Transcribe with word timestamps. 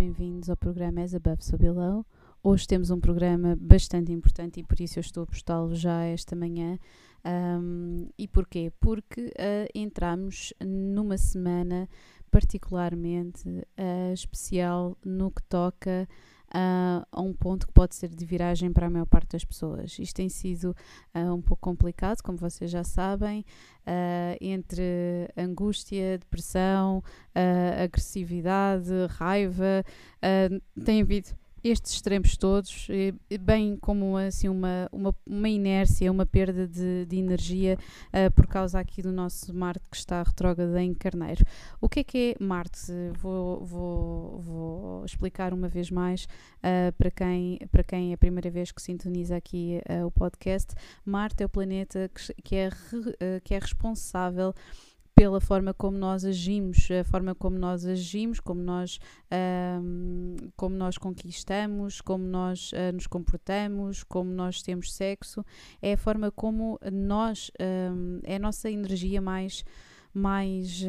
bem-vindos 0.00 0.48
ao 0.48 0.56
programa 0.56 1.02
As 1.02 1.14
Above 1.14 1.44
So 1.44 1.58
Below. 1.58 2.06
Hoje 2.42 2.66
temos 2.66 2.90
um 2.90 2.98
programa 2.98 3.54
bastante 3.60 4.10
importante 4.10 4.58
e 4.58 4.64
por 4.64 4.80
isso 4.80 4.98
eu 4.98 5.02
estou 5.02 5.24
a 5.24 5.26
postá-lo 5.26 5.74
já 5.74 6.04
esta 6.04 6.34
manhã. 6.34 6.78
Um, 7.22 8.08
e 8.16 8.26
porquê? 8.26 8.72
Porque 8.80 9.26
uh, 9.26 9.68
entramos 9.74 10.54
numa 10.58 11.18
semana 11.18 11.86
particularmente 12.30 13.46
uh, 13.46 14.14
especial 14.14 14.96
no 15.04 15.30
que 15.30 15.42
toca 15.42 16.08
uh, 16.54 17.06
a 17.10 17.20
um 17.20 17.32
ponto 17.32 17.66
que 17.66 17.72
pode 17.72 17.94
ser 17.94 18.08
de 18.08 18.24
viragem 18.24 18.72
para 18.72 18.86
a 18.86 18.90
maior 18.90 19.06
parte 19.06 19.32
das 19.32 19.44
pessoas. 19.44 19.98
Isto 19.98 20.16
tem 20.16 20.28
sido 20.28 20.74
uh, 21.14 21.34
um 21.34 21.40
pouco 21.40 21.60
complicado, 21.62 22.22
como 22.22 22.38
vocês 22.38 22.70
já 22.70 22.84
sabem, 22.84 23.44
uh, 23.86 24.36
entre 24.40 25.28
angústia, 25.36 26.18
depressão, 26.18 27.02
agressividade, 27.82 28.90
raiva, 29.08 29.84
tem 30.84 31.00
havido 31.00 31.30
estes 31.62 31.92
extremos 31.92 32.36
todos, 32.36 32.88
bem 33.40 33.76
como 33.76 34.16
assim 34.16 34.48
uma, 34.48 34.88
uma, 34.92 35.14
uma 35.26 35.48
inércia, 35.48 36.10
uma 36.10 36.26
perda 36.26 36.66
de, 36.66 37.06
de 37.06 37.16
energia 37.16 37.78
uh, 38.08 38.30
por 38.32 38.46
causa 38.46 38.78
aqui 38.78 39.02
do 39.02 39.12
nosso 39.12 39.54
Marte 39.54 39.84
que 39.90 39.96
está 39.96 40.22
retrógrado 40.22 40.76
em 40.76 40.94
Carneiro. 40.94 41.44
O 41.80 41.88
que 41.88 42.00
é 42.00 42.04
que 42.04 42.36
é 42.38 42.44
Marte? 42.44 42.92
Vou, 43.18 43.64
vou, 43.64 44.40
vou 44.40 45.04
explicar 45.04 45.52
uma 45.52 45.68
vez 45.68 45.90
mais 45.90 46.24
uh, 46.24 46.92
para, 46.96 47.10
quem, 47.10 47.58
para 47.70 47.84
quem 47.84 48.10
é 48.10 48.14
a 48.14 48.18
primeira 48.18 48.50
vez 48.50 48.72
que 48.72 48.80
sintoniza 48.80 49.36
aqui 49.36 49.80
uh, 49.88 50.06
o 50.06 50.10
podcast. 50.10 50.74
Marte 51.04 51.42
é 51.42 51.46
o 51.46 51.48
planeta 51.48 52.10
que, 52.14 52.42
que, 52.42 52.56
é, 52.56 52.68
re, 52.68 53.40
que 53.42 53.54
é 53.54 53.58
responsável 53.58 54.54
pela 55.20 55.38
forma 55.38 55.74
como 55.74 55.98
nós 55.98 56.24
agimos, 56.24 56.88
a 56.90 57.04
forma 57.04 57.34
como 57.34 57.58
nós 57.58 57.84
agimos, 57.84 58.40
como 58.40 58.62
nós, 58.62 58.98
como 60.56 60.74
nós 60.74 60.96
conquistamos, 60.96 62.00
como 62.00 62.24
nós 62.24 62.72
uh, 62.72 62.90
nos 62.94 63.06
comportamos, 63.06 64.02
como 64.02 64.30
nós 64.30 64.62
temos 64.62 64.94
sexo, 64.94 65.44
é 65.82 65.92
a 65.92 65.98
forma 65.98 66.30
como 66.30 66.80
nós, 66.90 67.50
é 68.24 68.36
a 68.36 68.38
nossa 68.38 68.70
energia 68.70 69.20
mais, 69.20 69.62
mais 70.14 70.86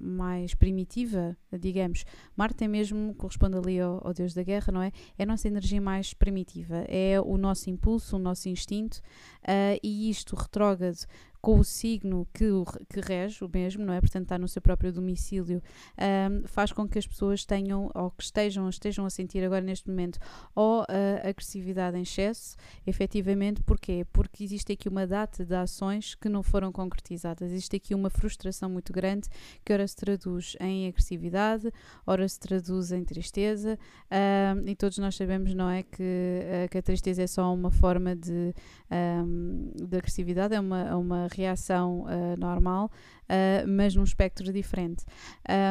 mais 0.00 0.54
primitiva, 0.54 1.36
digamos. 1.58 2.04
Marte 2.36 2.62
é 2.62 2.68
mesmo, 2.68 3.14
corresponde 3.14 3.56
ali 3.56 3.80
ao, 3.80 4.06
ao, 4.06 4.14
Deus 4.14 4.32
da 4.32 4.42
Guerra, 4.42 4.72
não 4.72 4.82
é? 4.82 4.92
É 5.18 5.24
a 5.24 5.26
nossa 5.26 5.48
energia 5.48 5.80
mais 5.80 6.14
primitiva, 6.14 6.84
é 6.86 7.20
o 7.20 7.36
nosso 7.36 7.68
impulso, 7.68 8.16
o 8.16 8.18
nosso 8.18 8.48
instinto, 8.48 8.98
uh, 9.42 9.80
e 9.82 10.08
isto 10.08 10.36
retrógrado 10.36 11.06
com 11.40 11.58
o 11.58 11.64
signo 11.64 12.26
que, 12.32 12.50
o, 12.50 12.64
que 12.88 13.00
rege 13.00 13.44
o 13.44 13.50
mesmo, 13.52 13.84
não 13.84 13.92
é? 13.92 14.00
Portanto, 14.00 14.24
está 14.24 14.38
no 14.38 14.48
seu 14.48 14.60
próprio 14.60 14.92
domicílio, 14.92 15.62
um, 15.98 16.46
faz 16.46 16.72
com 16.72 16.88
que 16.88 16.98
as 16.98 17.06
pessoas 17.06 17.44
tenham, 17.44 17.90
ou 17.94 18.10
que 18.10 18.22
estejam, 18.22 18.68
estejam 18.68 19.04
a 19.06 19.10
sentir 19.10 19.44
agora 19.44 19.60
neste 19.60 19.88
momento, 19.88 20.18
ou 20.54 20.84
agressividade 21.22 21.96
em 21.96 22.02
excesso, 22.02 22.56
efetivamente, 22.86 23.62
porquê? 23.62 24.06
Porque 24.12 24.42
existe 24.42 24.72
aqui 24.72 24.88
uma 24.88 25.06
data 25.06 25.44
de 25.44 25.54
ações 25.54 26.14
que 26.14 26.28
não 26.28 26.42
foram 26.42 26.72
concretizadas, 26.72 27.50
existe 27.50 27.76
aqui 27.76 27.94
uma 27.94 28.10
frustração 28.10 28.68
muito 28.68 28.92
grande 28.92 29.28
que 29.64 29.72
ora 29.72 29.86
se 29.86 29.96
traduz 29.96 30.56
em 30.60 30.88
agressividade, 30.88 31.70
ora 32.06 32.28
se 32.28 32.38
traduz 32.38 32.92
em 32.92 33.04
tristeza, 33.04 33.78
um, 34.10 34.68
e 34.68 34.74
todos 34.74 34.98
nós 34.98 35.16
sabemos, 35.16 35.54
não 35.54 35.68
é? 35.68 35.82
Que, 35.82 36.02
uh, 36.02 36.68
que 36.70 36.78
a 36.78 36.82
tristeza 36.82 37.22
é 37.22 37.26
só 37.26 37.52
uma 37.52 37.70
forma 37.70 38.14
de, 38.14 38.54
um, 38.90 39.70
de 39.74 39.96
agressividade, 39.96 40.54
é 40.54 40.60
uma, 40.60 40.80
é 40.88 40.94
uma 40.94 41.27
reação 41.28 42.02
uh, 42.02 42.38
normal, 42.38 42.90
uh, 43.24 43.68
mas 43.68 43.94
num 43.94 44.04
espectro 44.04 44.52
diferente. 44.52 45.04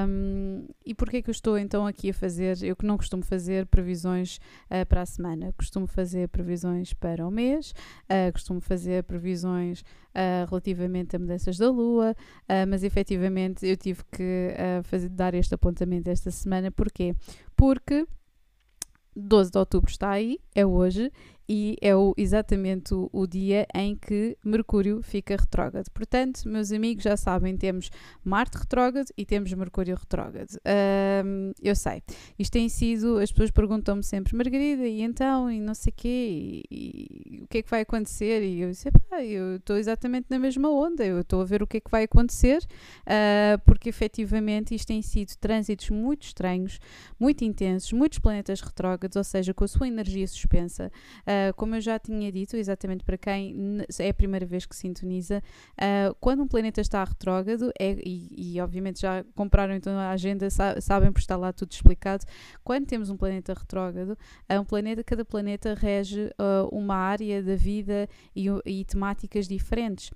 Um, 0.08 0.66
e 0.86 0.94
porquê 0.94 1.22
que 1.22 1.30
eu 1.30 1.34
estou 1.34 1.58
então 1.58 1.86
aqui 1.86 2.10
a 2.10 2.14
fazer? 2.14 2.62
Eu 2.64 2.76
que 2.76 2.86
não 2.86 2.98
costumo 2.98 3.24
fazer 3.24 3.66
previsões 3.66 4.38
uh, 4.70 4.86
para 4.88 5.02
a 5.02 5.06
semana, 5.06 5.54
costumo 5.54 5.88
fazer 5.88 6.30
previsões 6.30 6.94
para 6.94 7.28
o 7.28 7.32
mês, 7.32 7.74
costumo 8.34 8.62
fazer 8.62 9.04
previsões 9.04 9.84
relativamente 10.50 11.16
a 11.16 11.20
mudanças 11.20 11.58
da 11.58 11.70
lua, 11.70 12.16
mas 12.68 12.84
efetivamente 12.84 13.66
eu 13.66 13.78
tive 13.78 14.04
que 14.12 14.54
fazer, 14.84 15.10
dar 15.10 15.34
este 15.34 15.54
apontamento 15.54 16.10
esta 16.10 16.32
semana. 16.32 16.72
Porquê? 16.72 17.16
Porque 17.56 18.06
12 19.18 19.52
de 19.52 19.58
outubro 19.58 19.90
está 19.90 20.12
aí, 20.12 20.40
é 20.54 20.66
hoje, 20.66 21.12
e 21.50 21.78
é 21.82 21.96
o, 21.96 22.14
exatamente 22.18 22.94
o, 22.94 23.10
o, 23.14 23.26
dia 23.26 23.66
em 23.74 23.96
que 23.96 24.38
Mercúrio 24.44 25.02
fica 25.02 25.38
retrógrado. 25.38 25.90
Portanto, 25.92 26.42
meus 26.46 26.74
amigos 26.74 27.04
já 27.04 27.16
sabem, 27.16 27.56
temos 27.56 27.90
Marte 28.24 28.58
retrógrado 28.58 29.08
e 29.18 29.26
temos 29.26 29.54
Mercúrio 29.54 29.96
retrógrado. 29.96 30.58
Um, 31.26 31.54
eu 31.62 31.76
sei, 31.76 32.04
isto 32.38 32.52
tem 32.52 32.68
sido, 32.68 33.18
as 33.20 33.32
pessoas 33.32 33.52
perguntam-me 33.52 34.04
sempre, 34.04 34.36
Margarida, 34.36 34.86
e 34.86 35.02
então, 35.02 35.50
e 35.50 35.62
não 35.62 35.74
sei 35.74 35.94
quê, 35.96 36.64
e, 36.70 37.08
e, 37.26 37.42
o 37.44 37.48
que 37.48 37.60
é 37.60 37.62
que 37.62 37.70
vai 37.70 37.82
acontecer? 37.82 38.44
E 38.44 38.62
eu 38.62 38.70
disse, 38.70 38.92
pá, 39.10 39.24
eu 39.24 39.56
estou 39.56 39.78
exatamente 39.78 40.28
na 40.30 40.38
mesma 40.38 40.70
onda, 40.70 41.06
eu 41.06 41.22
estou 41.22 41.42
a 41.42 41.46
ver 41.46 41.64
o 41.64 41.68
que 41.68 41.78
é 41.78 41.80
que 41.80 41.90
vai 41.90 42.04
acontecer, 42.04 42.62
uh, 43.04 43.58
porque 43.64 43.88
efetivamente 43.88 44.76
isto 44.76 44.88
tem 44.88 45.02
sido 45.02 45.34
trânsitos 45.40 45.90
muito 45.92 46.24
estranhos, 46.24 46.78
muito 47.18 47.46
intensos, 47.46 47.94
muitos 47.94 48.20
planetas 48.20 48.60
retrógrados, 48.60 49.16
ou 49.16 49.24
seja, 49.24 49.54
com 49.54 49.64
a 49.64 49.68
sua 49.68 49.88
energia 49.88 50.28
suspensa. 50.28 50.92
Uh, 51.22 51.37
Uh, 51.38 51.54
como 51.56 51.76
eu 51.76 51.82
já 51.82 52.00
tinha 52.00 52.32
dito, 52.32 52.56
exatamente 52.56 53.04
para 53.04 53.18
quem 53.18 53.86
é 54.00 54.10
a 54.10 54.14
primeira 54.14 54.46
vez 54.46 54.66
que 54.66 54.76
sintoniza, 54.76 55.44
uh, 55.74 56.16
quando 56.20 56.42
um 56.42 56.48
planeta 56.48 56.82
está 56.82 57.04
retrógrado, 57.04 57.72
é, 57.80 57.98
e, 58.04 58.56
e, 58.56 58.62
obviamente 58.62 59.02
já 59.02 59.24
compraram 59.36 59.74
então 59.74 59.98
a 59.98 60.12
agenda, 60.12 60.50
sa 60.50 60.80
sabem 60.82 61.12
por 61.12 61.20
estar 61.20 61.36
lá 61.38 61.54
tudo 61.54 61.72
explicado, 61.72 62.26
quando 62.64 62.86
temos 62.86 63.10
um 63.10 63.18
planeta 63.18 63.54
retrógrado, 63.54 64.12
uh, 64.12 64.60
um 64.60 64.66
planeta, 64.66 65.04
cada 65.04 65.24
planeta 65.24 65.74
rege 65.74 66.32
uma 66.72 66.96
área 66.96 67.42
da 67.44 67.56
vida 67.56 68.08
e, 68.36 68.48
e 68.66 68.86
temáticas 68.86 69.48
diferentes. 69.48 70.12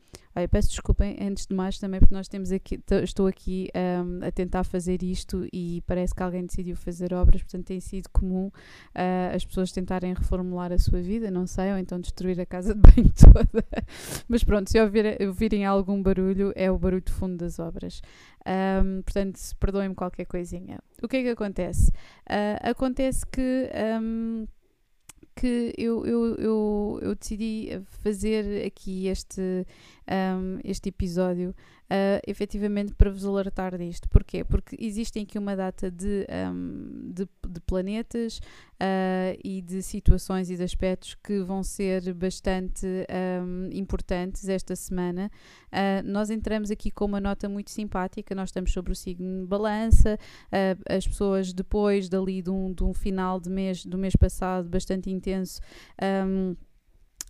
Peço 0.49 0.69
desculpem 0.69 1.17
antes 1.21 1.45
de 1.45 1.53
mais 1.53 1.77
também 1.77 1.99
porque 1.99 2.13
nós 2.13 2.27
temos 2.27 2.51
aqui, 2.51 2.79
estou 3.03 3.27
aqui 3.27 3.69
um, 3.75 4.25
a 4.25 4.31
tentar 4.31 4.63
fazer 4.63 5.03
isto 5.03 5.45
e 5.51 5.83
parece 5.85 6.15
que 6.15 6.23
alguém 6.23 6.45
decidiu 6.45 6.75
fazer 6.75 7.13
obras, 7.13 7.41
portanto 7.41 7.65
tem 7.65 7.79
sido 7.79 8.09
comum 8.09 8.47
uh, 8.47 9.35
as 9.35 9.43
pessoas 9.43 9.71
tentarem 9.71 10.13
reformular 10.13 10.71
a 10.71 10.77
sua 10.77 11.01
vida, 11.01 11.29
não 11.29 11.45
sei, 11.45 11.71
ou 11.71 11.77
então 11.77 11.99
destruir 11.99 12.39
a 12.39 12.45
casa 12.45 12.73
de 12.73 12.79
banho 12.79 13.11
toda. 13.33 13.65
Mas 14.27 14.43
pronto, 14.43 14.69
se 14.69 14.79
ouvir, 14.79 15.17
ouvirem 15.21 15.65
algum 15.65 16.01
barulho, 16.01 16.53
é 16.55 16.71
o 16.71 16.77
barulho 16.77 17.01
de 17.01 17.11
fundo 17.11 17.37
das 17.37 17.59
obras. 17.59 18.01
Um, 18.45 19.01
portanto, 19.01 19.39
perdoem-me 19.59 19.95
qualquer 19.95 20.25
coisinha. 20.25 20.79
O 21.01 21.07
que 21.07 21.17
é 21.17 21.23
que 21.23 21.29
acontece? 21.29 21.89
Uh, 21.89 22.69
acontece 22.69 23.25
que. 23.25 23.69
Um, 24.01 24.47
que 25.41 25.73
eu, 25.75 26.05
eu, 26.05 26.35
eu, 26.35 26.99
eu 27.01 27.15
decidi 27.15 27.81
fazer 28.03 28.63
aqui 28.63 29.07
este, 29.07 29.41
um, 30.07 30.59
este 30.63 30.89
episódio 30.89 31.55
uh, 31.91 32.21
efetivamente 32.25 32.93
para 32.93 33.11
vos 33.11 33.25
alertar 33.25 33.77
disto. 33.77 34.07
Porquê? 34.09 34.43
Porque 34.43 34.77
existem 34.79 35.23
aqui 35.23 35.37
uma 35.37 35.55
data 35.55 35.91
de, 35.91 36.25
um, 36.49 37.11
de, 37.11 37.27
de, 37.47 37.59
planetas 37.61 38.37
uh, 38.37 39.37
e 39.43 39.61
de 39.61 39.83
situações 39.83 40.49
e 40.49 40.55
de 40.55 40.63
aspectos 40.63 41.15
que 41.15 41.41
vão 41.41 41.61
ser 41.63 42.13
bastante 42.13 42.87
um, 43.43 43.69
importantes 43.73 44.47
esta 44.47 44.75
semana. 44.75 45.29
Uh, 45.67 46.07
nós 46.09 46.29
entramos 46.29 46.71
aqui 46.71 46.89
com 46.89 47.05
uma 47.05 47.19
nota 47.19 47.49
muito 47.49 47.69
simpática, 47.71 48.33
nós 48.33 48.49
estamos 48.49 48.71
sobre 48.71 48.93
o 48.93 48.95
signo 48.95 49.45
balança, 49.45 50.17
as 50.87 51.07
pessoas 51.07 51.51
depois 51.51 52.07
dali 52.07 52.41
de 52.41 52.49
um, 52.49 52.73
de 52.73 52.83
um 52.83 52.93
final 52.93 53.39
de 53.39 53.49
mês, 53.49 53.85
do 53.85 53.97
mês 53.97 54.15
passado 54.15 54.69
bastante 54.69 55.09
intenso, 55.09 55.59
um, 56.01 56.55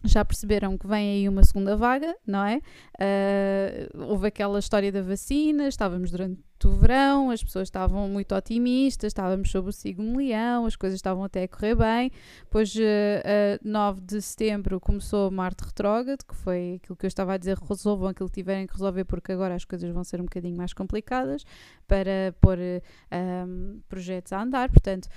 já 0.03 0.23
perceberam 0.25 0.77
que 0.77 0.87
vem 0.87 1.11
aí 1.11 1.29
uma 1.29 1.43
segunda 1.43 1.75
vaga, 1.75 2.15
não 2.25 2.43
é? 2.43 2.61
Uh, 2.99 4.07
houve 4.09 4.27
aquela 4.27 4.59
história 4.59 4.91
da 4.91 5.01
vacina, 5.01 5.67
estávamos 5.67 6.11
durante 6.11 6.41
o 6.67 6.71
verão, 6.71 7.29
as 7.29 7.43
pessoas 7.43 7.67
estavam 7.67 8.07
muito 8.07 8.35
otimistas, 8.35 9.07
estávamos 9.07 9.49
sob 9.49 9.69
o 9.69 9.71
signo 9.71 10.17
leão, 10.17 10.65
as 10.65 10.75
coisas 10.75 10.97
estavam 10.97 11.23
até 11.23 11.43
a 11.43 11.47
correr 11.47 11.75
bem. 11.75 12.11
Depois, 12.43 12.75
uh, 12.75 12.79
uh, 12.79 13.59
9 13.63 14.01
de 14.01 14.21
setembro, 14.21 14.79
começou 14.79 15.31
Marte 15.31 15.63
retrógrado, 15.63 16.23
que 16.25 16.35
foi 16.35 16.79
aquilo 16.81 16.95
que 16.95 17.05
eu 17.05 17.07
estava 17.07 17.33
a 17.33 17.37
dizer, 17.37 17.57
resolvam 17.57 18.09
aquilo 18.09 18.29
que 18.29 18.35
tiverem 18.35 18.67
que 18.67 18.73
resolver, 18.73 19.05
porque 19.05 19.31
agora 19.31 19.55
as 19.55 19.65
coisas 19.65 19.91
vão 19.91 20.03
ser 20.03 20.21
um 20.21 20.25
bocadinho 20.25 20.55
mais 20.55 20.73
complicadas 20.73 21.43
para 21.87 22.33
pôr 22.39 22.57
uh, 22.57 23.81
projetos 23.89 24.31
a 24.31 24.41
andar. 24.41 24.69
Portanto, 24.69 25.09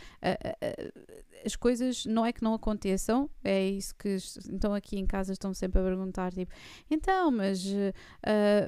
as 1.44 1.54
coisas 1.56 2.06
não 2.06 2.24
é 2.24 2.32
que 2.32 2.42
não 2.42 2.54
aconteçam, 2.54 3.28
é 3.42 3.68
isso 3.68 3.94
que 3.96 4.16
então 4.50 4.72
aqui 4.72 4.98
em 4.98 5.06
casa 5.06 5.32
estão 5.32 5.52
sempre 5.52 5.80
a 5.80 5.84
perguntar, 5.84 6.32
tipo, 6.32 6.52
então, 6.90 7.30
mas, 7.30 7.62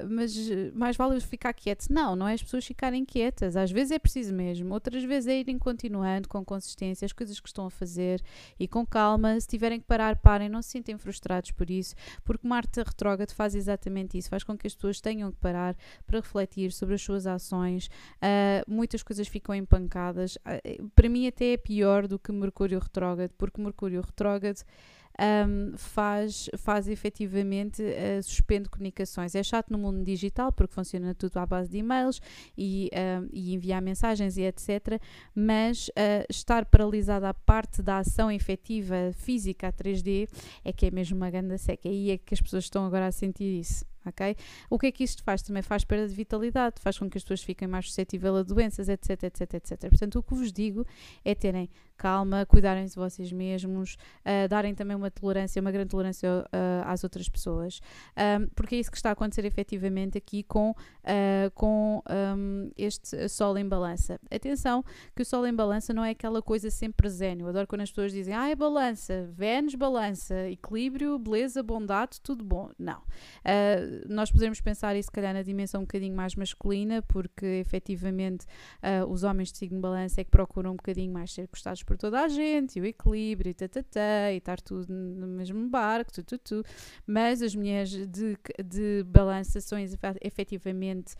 mas 0.09 0.35
mais 0.73 0.95
vale 0.95 1.15
eu 1.15 1.21
ficar 1.21 1.53
quieto. 1.53 1.87
Não, 1.89 2.15
não 2.15 2.27
é 2.27 2.33
as 2.33 2.43
pessoas 2.43 2.66
ficarem 2.67 3.05
quietas. 3.05 3.55
Às 3.55 3.71
vezes 3.71 3.91
é 3.91 3.99
preciso 3.99 4.33
mesmo, 4.33 4.73
outras 4.73 5.03
vezes 5.03 5.27
é 5.27 5.39
irem 5.39 5.57
continuando 5.57 6.27
com 6.27 6.43
consistência 6.43 7.05
as 7.05 7.13
coisas 7.13 7.39
que 7.39 7.47
estão 7.47 7.65
a 7.65 7.69
fazer 7.69 8.21
e 8.59 8.67
com 8.67 8.85
calma. 8.85 9.39
Se 9.39 9.47
tiverem 9.47 9.79
que 9.79 9.85
parar, 9.85 10.15
parem, 10.17 10.49
não 10.49 10.61
se 10.61 10.69
sentem 10.69 10.97
frustrados 10.97 11.51
por 11.51 11.69
isso, 11.69 11.95
porque 12.23 12.47
Marte 12.47 12.79
retrógrado 12.81 13.31
faz 13.31 13.55
exatamente 13.55 14.17
isso, 14.17 14.29
faz 14.29 14.43
com 14.43 14.57
que 14.57 14.67
as 14.67 14.75
pessoas 14.75 15.01
tenham 15.01 15.31
que 15.31 15.37
parar 15.37 15.75
para 16.05 16.19
refletir 16.19 16.71
sobre 16.71 16.95
as 16.95 17.01
suas 17.01 17.25
ações. 17.25 17.87
Uh, 18.17 18.63
muitas 18.67 19.01
coisas 19.01 19.27
ficam 19.27 19.55
empancadas. 19.55 20.35
Uh, 20.37 20.89
para 20.89 21.09
mim, 21.09 21.27
até 21.27 21.53
é 21.53 21.57
pior 21.57 22.07
do 22.07 22.19
que 22.19 22.31
Mercúrio 22.31 22.79
retrógrado, 22.79 23.31
porque 23.37 23.61
Mercúrio 23.61 24.01
retrógrado 24.01 24.63
um, 25.19 25.75
faz, 25.77 26.49
faz 26.57 26.87
efetivamente, 26.87 27.81
uh, 27.81 28.21
suspende 28.21 28.69
comunicações. 28.69 29.35
É 29.35 29.43
chato 29.43 29.69
no 29.71 29.77
mundo 29.77 30.03
digital 30.03 30.51
porque 30.51 30.73
funciona 30.73 31.13
tudo 31.15 31.37
à 31.37 31.45
base 31.45 31.69
de 31.69 31.77
e-mails 31.77 32.21
e, 32.57 32.89
uh, 32.93 33.27
e 33.31 33.53
enviar 33.53 33.81
mensagens 33.81 34.37
e 34.37 34.43
etc. 34.43 35.01
Mas 35.35 35.87
uh, 35.89 36.25
estar 36.29 36.65
paralisada 36.65 37.29
à 37.29 37.33
parte 37.33 37.81
da 37.81 37.99
ação 37.99 38.31
efetiva 38.31 39.11
física 39.13 39.67
a 39.67 39.73
3D 39.73 40.29
é 40.63 40.71
que 40.71 40.85
é 40.85 40.91
mesmo 40.91 41.17
uma 41.17 41.29
grande 41.29 41.57
seca. 41.57 41.89
E 41.89 42.11
é 42.11 42.17
que 42.17 42.33
as 42.33 42.41
pessoas 42.41 42.65
estão 42.65 42.85
agora 42.85 43.07
a 43.07 43.11
sentir 43.11 43.59
isso 43.59 43.85
ok? 44.07 44.35
O 44.69 44.79
que 44.79 44.87
é 44.87 44.91
que 44.91 45.03
isto 45.03 45.23
faz? 45.23 45.41
Também 45.41 45.61
faz 45.61 45.83
perda 45.83 46.07
de 46.07 46.13
vitalidade, 46.13 46.75
faz 46.79 46.97
com 46.97 47.09
que 47.09 47.17
as 47.17 47.23
pessoas 47.23 47.43
fiquem 47.43 47.67
mais 47.67 47.87
suscetíveis 47.87 48.35
a 48.35 48.43
doenças, 48.43 48.89
etc, 48.89 49.23
etc, 49.23 49.53
etc. 49.55 49.89
Portanto, 49.89 50.19
o 50.19 50.23
que 50.23 50.33
vos 50.33 50.51
digo 50.51 50.85
é 51.23 51.35
terem 51.35 51.69
calma, 51.97 52.45
cuidarem-se 52.45 52.93
de 52.93 52.99
vocês 52.99 53.31
mesmos, 53.31 53.97
uh, 54.21 54.47
darem 54.47 54.75
também 54.75 54.95
uma 54.95 55.09
tolerância, 55.09 55.59
uma 55.59 55.71
grande 55.71 55.89
tolerância 55.89 56.29
uh, 56.29 56.45
às 56.85 57.03
outras 57.03 57.27
pessoas, 57.27 57.81
um, 58.15 58.47
porque 58.55 58.75
é 58.75 58.79
isso 58.79 58.91
que 58.91 58.97
está 58.97 59.09
a 59.09 59.13
acontecer 59.13 59.43
efetivamente 59.45 60.17
aqui 60.17 60.43
com, 60.43 60.71
uh, 60.71 61.51
com 61.55 62.03
um, 62.09 62.71
este 62.77 63.27
Sol 63.27 63.57
em 63.57 63.67
balança. 63.67 64.19
Atenção 64.29 64.83
que 65.15 65.23
o 65.23 65.25
Sol 65.25 65.45
em 65.47 65.53
balança 65.53 65.93
não 65.93 66.05
é 66.05 66.11
aquela 66.11 66.41
coisa 66.41 66.69
sempre 66.69 67.09
zen. 67.09 67.39
Eu 67.39 67.47
adoro 67.47 67.67
quando 67.67 67.81
as 67.81 67.89
pessoas 67.89 68.11
dizem, 68.11 68.33
ah, 68.33 68.49
é 68.49 68.55
balança, 68.55 69.27
Vênus 69.33 69.73
balança, 69.73 70.49
equilíbrio, 70.49 71.17
beleza, 71.17 71.63
bondade, 71.63 72.21
tudo 72.21 72.43
bom. 72.43 72.69
Não. 72.77 73.01
Nós 74.07 74.31
podemos 74.31 74.61
pensar 74.61 74.95
isso, 74.95 75.07
se 75.07 75.11
calhar, 75.11 75.33
na 75.33 75.41
dimensão 75.41 75.81
um 75.81 75.83
bocadinho 75.83 76.15
mais 76.15 76.35
masculina, 76.35 77.01
porque 77.01 77.45
efetivamente 77.45 78.45
os 79.09 79.23
homens 79.23 79.51
de 79.51 79.57
signo 79.57 79.79
balança 79.79 80.21
é 80.21 80.23
que 80.23 80.29
procuram 80.29 80.71
um 80.71 80.75
bocadinho 80.75 81.11
mais 81.11 81.33
ser 81.33 81.47
gostados 81.47 81.83
por 81.87 81.97
toda 81.97 82.21
a 82.21 82.27
gente, 82.27 82.77
e 82.77 82.81
o 82.81 82.85
equilíbrio, 82.85 83.49
e 83.49 83.53
tatatá, 83.53 84.31
e 84.33 84.37
estar 84.37 84.59
tudo 84.59 84.93
no 84.93 85.25
mesmo 85.25 85.69
barco, 85.69 86.11
tu, 86.11 86.21
tu, 86.21 86.37
tu. 86.37 86.63
mas 87.07 87.41
as 87.41 87.55
mulheres 87.55 87.91
de, 88.07 88.37
de 88.63 89.03
balança 89.05 89.61
são 89.61 89.79
efetivamente 90.21 91.15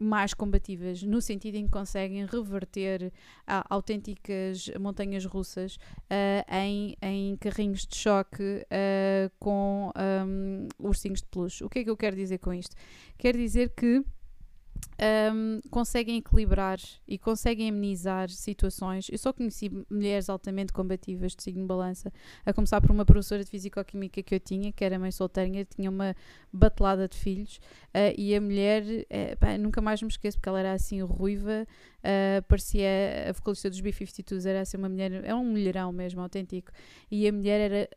mais 0.00 0.34
combativas, 0.34 1.02
no 1.02 1.20
sentido 1.20 1.56
em 1.56 1.64
que 1.64 1.70
conseguem 1.70 2.24
reverter 2.26 3.04
uh, 3.04 3.64
autênticas 3.68 4.70
montanhas 4.80 5.24
russas 5.24 5.76
uh, 5.76 6.54
em, 6.54 6.96
em 7.00 7.36
carrinhos 7.36 7.86
de 7.86 7.96
choque 7.96 8.42
uh, 8.42 9.30
com 9.38 9.92
um, 10.26 10.68
ursinhos 10.78 11.20
de 11.20 11.26
peluche. 11.26 11.64
O 11.64 11.68
que 11.68 11.80
é 11.80 11.84
que 11.84 11.90
eu 11.90 11.96
quero 11.96 12.16
dizer 12.16 12.38
com 12.38 12.52
isto? 12.52 12.74
Quero 13.16 13.38
dizer 13.38 13.70
que 13.70 14.04
um, 14.98 15.60
conseguem 15.70 16.18
equilibrar 16.18 16.78
e 17.06 17.18
conseguem 17.18 17.68
amenizar 17.68 18.30
situações. 18.30 19.08
Eu 19.10 19.18
só 19.18 19.32
conheci 19.32 19.70
mulheres 19.90 20.28
altamente 20.28 20.72
combativas 20.72 21.34
de 21.34 21.42
signo 21.42 21.66
balança, 21.66 22.12
a 22.44 22.52
começar 22.52 22.80
por 22.80 22.90
uma 22.90 23.04
professora 23.04 23.44
de 23.44 23.50
Fisicoquímica 23.50 24.22
que 24.22 24.34
eu 24.34 24.40
tinha, 24.40 24.72
que 24.72 24.84
era 24.84 24.98
mãe 24.98 25.10
solteirinha, 25.10 25.64
tinha 25.64 25.90
uma 25.90 26.14
batelada 26.52 27.06
de 27.06 27.16
filhos, 27.16 27.56
uh, 27.94 28.14
e 28.16 28.34
a 28.34 28.40
mulher, 28.40 28.82
uh, 28.82 29.36
pá, 29.38 29.58
nunca 29.58 29.80
mais 29.80 30.00
me 30.00 30.08
esqueço, 30.08 30.38
porque 30.38 30.48
ela 30.48 30.60
era 30.60 30.72
assim 30.72 31.02
ruiva, 31.02 31.66
uh, 31.98 32.42
parecia 32.48 32.88
a 33.28 33.32
vocalista 33.32 33.68
dos 33.68 33.80
B-52s, 33.80 34.46
era 34.46 34.60
assim 34.62 34.78
uma 34.78 34.88
mulher, 34.88 35.12
é 35.24 35.34
um 35.34 35.44
mulherão 35.44 35.92
mesmo, 35.92 36.20
autêntico, 36.22 36.72
e 37.10 37.28
a 37.28 37.32
mulher 37.32 37.70
era 37.70 37.88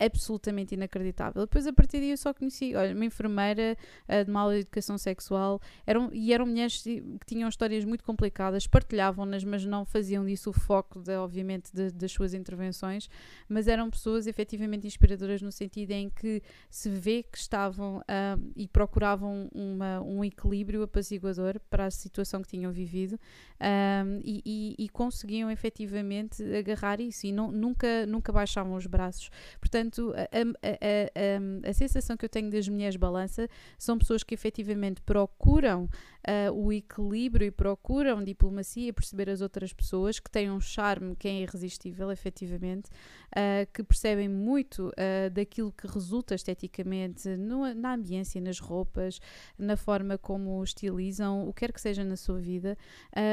absolutamente 0.00 0.74
inacreditável. 0.74 1.42
Depois, 1.42 1.66
a 1.66 1.72
partir 1.72 1.98
daí, 1.98 2.10
eu 2.10 2.16
só 2.16 2.32
conheci, 2.32 2.74
olha, 2.74 2.94
uma 2.94 3.04
enfermeira 3.04 3.76
de 4.24 4.30
mal 4.30 4.52
educação 4.52 4.96
sexual, 4.96 5.60
eram 5.86 6.10
e 6.22 6.32
eram 6.32 6.46
mulheres 6.46 6.80
que 6.80 7.26
tinham 7.26 7.48
histórias 7.48 7.84
muito 7.84 8.04
complicadas, 8.04 8.68
partilhavam-nas, 8.68 9.42
mas 9.42 9.64
não 9.64 9.84
faziam 9.84 10.24
disso 10.24 10.50
o 10.50 10.52
foco, 10.52 11.00
de, 11.00 11.16
obviamente, 11.16 11.72
de, 11.74 11.90
das 11.90 12.12
suas 12.12 12.32
intervenções, 12.32 13.10
mas 13.48 13.66
eram 13.66 13.90
pessoas 13.90 14.28
efetivamente 14.28 14.86
inspiradoras 14.86 15.42
no 15.42 15.50
sentido 15.50 15.90
em 15.90 16.08
que 16.08 16.40
se 16.70 16.88
vê 16.88 17.24
que 17.24 17.36
estavam 17.36 17.98
uh, 17.98 18.52
e 18.54 18.68
procuravam 18.68 19.50
uma, 19.52 20.00
um 20.00 20.24
equilíbrio 20.24 20.84
apaziguador 20.84 21.58
para 21.68 21.86
a 21.86 21.90
situação 21.90 22.40
que 22.40 22.50
tinham 22.50 22.70
vivido 22.70 23.18
um, 23.60 24.20
e, 24.22 24.42
e, 24.46 24.84
e, 24.84 24.88
conseguiam 24.90 25.50
efetivamente 25.50 26.40
agarrar 26.54 27.00
isso 27.00 27.26
e 27.26 27.32
não, 27.32 27.50
nunca, 27.50 28.06
nunca 28.06 28.32
baixavam 28.32 28.76
os 28.76 28.86
braços. 28.86 29.28
Portanto, 29.58 30.14
a, 30.16 30.22
a, 30.22 31.66
a, 31.66 31.70
a 31.70 31.72
sensação 31.72 32.16
que 32.16 32.24
eu 32.24 32.28
tenho 32.28 32.48
das 32.48 32.68
mulheres 32.68 32.94
balança 32.94 33.48
são 33.76 33.98
pessoas 33.98 34.22
que 34.22 34.34
efetivamente 34.34 35.00
procuram 35.02 35.88
uh, 36.28 36.52
o 36.52 36.72
equilíbrio 36.72 37.46
e 37.46 37.50
procuram 37.50 38.22
diplomacia 38.22 38.88
e 38.88 38.92
perceber 38.92 39.28
as 39.30 39.40
outras 39.40 39.72
pessoas, 39.72 40.18
que 40.18 40.30
têm 40.30 40.50
um 40.50 40.60
charme 40.60 41.16
que 41.16 41.28
é 41.28 41.42
irresistível, 41.42 42.10
efetivamente, 42.10 42.90
uh, 43.30 43.70
que 43.72 43.82
percebem 43.82 44.28
muito 44.28 44.88
uh, 44.88 45.30
daquilo 45.30 45.72
que 45.72 45.86
resulta 45.86 46.34
esteticamente 46.34 47.28
no, 47.36 47.74
na 47.74 47.94
ambiência, 47.94 48.40
nas 48.40 48.58
roupas, 48.58 49.20
na 49.58 49.76
forma 49.76 50.16
como 50.16 50.62
estilizam, 50.62 51.48
o 51.48 51.52
que 51.52 51.60
quer 51.62 51.72
que 51.72 51.80
seja 51.80 52.02
na 52.02 52.16
sua 52.16 52.40
vida, 52.40 52.76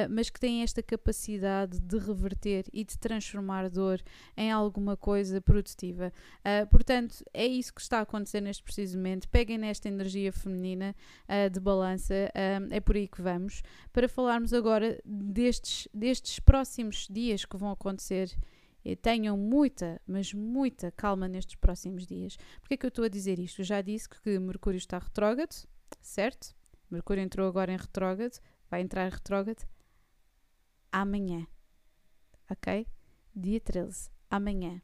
mas 0.08 0.30
que 0.30 0.40
têm 0.40 0.62
esta 0.62 0.84
capacidade 0.84 1.80
de 1.80 1.98
reverter 1.98 2.66
e 2.72 2.84
de 2.84 2.96
transformar 2.96 3.68
dor 3.68 4.00
em 4.38 4.52
alguma 4.52 4.96
coisa 4.96 5.42
produtiva. 5.42 6.14
portanto, 6.70 7.26
é 7.34 7.48
isso 7.48 7.74
que 7.74 7.82
está 7.82 7.98
a 7.98 8.02
acontecer 8.02 8.40
neste 8.40 8.62
preciso 8.62 8.98
momento. 8.98 9.28
Peguem 9.30 9.58
nesta 9.58 9.88
energia 9.88 10.32
feminina 10.32 10.96
de 11.52 11.60
balança, 11.60 12.32
é 12.80 12.82
por 12.82 12.96
aí 12.96 13.08
que 13.08 13.22
vamos, 13.22 13.62
para 13.94 14.10
falarmos 14.10 14.54
agora 14.54 15.00
destes, 15.06 15.88
destes 15.94 16.40
próximos 16.40 17.08
dias 17.10 17.46
que 17.46 17.58
vão 17.58 17.72
acontecer. 17.72 18.36
E 18.84 18.96
tenham 18.96 19.38
muita, 19.38 20.02
mas 20.08 20.34
muita 20.34 20.90
calma 20.92 21.28
nestes 21.28 21.56
próximos 21.56 22.08
dias. 22.08 22.38
Porque 22.62 22.76
é 22.76 22.78
que 22.78 22.86
eu 22.86 22.90
estou 22.90 23.06
a 23.06 23.10
dizer 23.10 23.38
isto? 23.38 23.60
Eu 23.60 23.66
já 23.66 23.82
disse 23.82 24.08
que 24.08 24.40
Mercúrio 24.40 24.78
está 24.78 24.98
retrógrado, 24.98 25.54
certo? 26.02 26.56
Mercúrio 26.90 27.22
entrou 27.22 27.48
agora 27.48 27.72
em 27.74 27.78
retrógrado, 27.78 28.40
vai 28.70 28.82
entrar 28.82 29.06
em 29.06 29.12
retrógrado 29.12 29.68
amanhã, 30.92 31.46
ok? 32.50 32.88
Dia 33.36 33.60
13, 33.60 34.10
amanhã. 34.30 34.82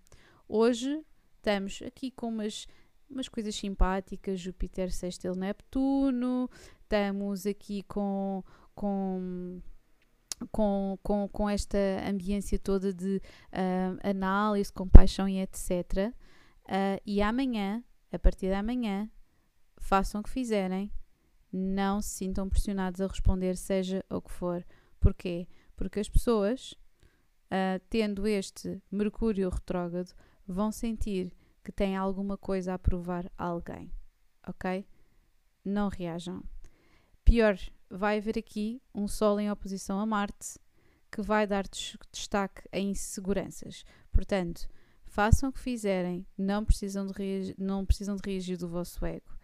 Hoje 0.48 1.04
estamos 1.38 1.82
aqui 1.82 2.12
com 2.12 2.28
umas, 2.28 2.68
umas 3.10 3.28
coisas 3.28 3.56
simpáticas, 3.56 4.40
Júpiter, 4.40 4.92
sextil, 4.92 5.36
Neptuno, 5.36 6.50
estamos 6.84 7.46
aqui 7.46 7.84
com, 7.84 8.44
com 8.74 9.62
com, 10.52 10.98
com, 11.02 11.28
com 11.30 11.50
esta 11.50 11.78
ambiência 12.08 12.60
toda 12.60 12.94
de 12.94 13.22
uh, 13.54 14.00
análise, 14.04 14.72
compaixão 14.72 15.28
e 15.28 15.40
etc. 15.40 15.62
Uh, 15.62 16.14
ah, 16.68 17.02
e 17.06 17.22
amanhã, 17.22 17.84
a 18.12 18.20
partir 18.20 18.48
de 18.48 18.54
amanhã, 18.54 19.10
façam 19.78 20.22
o 20.22 20.24
que 20.24 20.30
fizerem, 20.30 20.92
não 21.52 22.02
se 22.02 22.10
sintam 22.10 22.50
pressionados 22.50 23.00
a 23.00 23.08
responder, 23.08 23.56
seja 23.56 24.04
o 24.10 24.22
que 24.22 24.32
for. 24.32 24.66
Porquê? 25.00 25.48
Porque 25.76 26.00
as 26.00 26.10
pessoas, 26.10 26.74
uh, 27.52 27.80
tendo 27.90 28.28
este 28.28 28.82
Mercúrio 28.92 29.50
retrógrado, 29.50 30.14
vão 30.48 30.72
sentir 30.72 31.32
que 31.66 31.72
têm 31.72 31.98
alguma 31.98 32.38
coisa 32.38 32.76
a 32.76 32.80
provar 32.80 33.26
a 33.36 33.46
alguém. 33.46 33.92
Ok? 34.48 34.88
Não 35.66 35.90
reajam. 35.90 36.44
Pior, 37.24 37.58
vai 37.90 38.20
haver 38.20 38.38
aqui 38.38 38.80
um 38.94 39.08
Sol 39.08 39.40
em 39.40 39.50
oposição 39.50 40.00
a 40.00 40.06
Marte 40.06 40.60
que 41.12 41.24
vai 41.24 41.48
dar 41.48 41.66
destaque 42.12 42.62
a 42.72 42.78
inseguranças. 42.78 43.84
Portanto, 44.12 44.70
façam 45.06 45.50
o 45.50 45.52
que 45.52 45.60
fizerem, 45.60 46.28
não 46.38 46.64
precisam 46.64 47.08
de 47.08 47.14
reagir, 47.14 47.56
não 47.58 47.84
precisam 47.84 48.16
de 48.16 48.22
reagir 48.24 48.58
do 48.58 48.70
vosso 48.70 49.04
ego. 49.04 49.36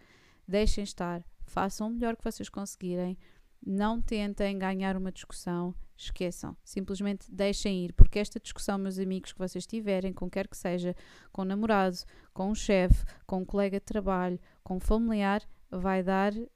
Deixem 0.46 0.84
estar, 0.84 1.24
façam 1.44 1.88
o 1.88 1.90
melhor 1.90 2.16
que 2.16 2.22
vocês 2.22 2.48
conseguirem, 2.48 3.18
não 3.64 4.00
tentem 4.00 4.56
ganhar 4.56 4.96
uma 4.96 5.10
discussão, 5.10 5.74
esqueçam, 6.04 6.56
simplesmente 6.64 7.30
deixem 7.30 7.84
ir, 7.84 7.92
porque 7.92 8.18
esta 8.18 8.40
discussão, 8.40 8.78
meus 8.78 8.98
amigos, 8.98 9.32
que 9.32 9.38
vocês 9.38 9.66
tiverem, 9.66 10.12
com 10.12 10.28
quer 10.28 10.48
que 10.48 10.56
seja, 10.56 10.94
com 11.32 11.44
namorado, 11.44 11.98
com 12.32 12.50
um 12.50 12.54
chefe, 12.54 13.04
com 13.26 13.40
um 13.40 13.44
colega 13.44 13.78
de 13.78 13.84
trabalho, 13.84 14.38
com 14.62 14.76
um 14.76 14.80
familiar, 14.80 15.42
vai 15.70 16.02
dar 16.02 16.32
uh, 16.34 16.46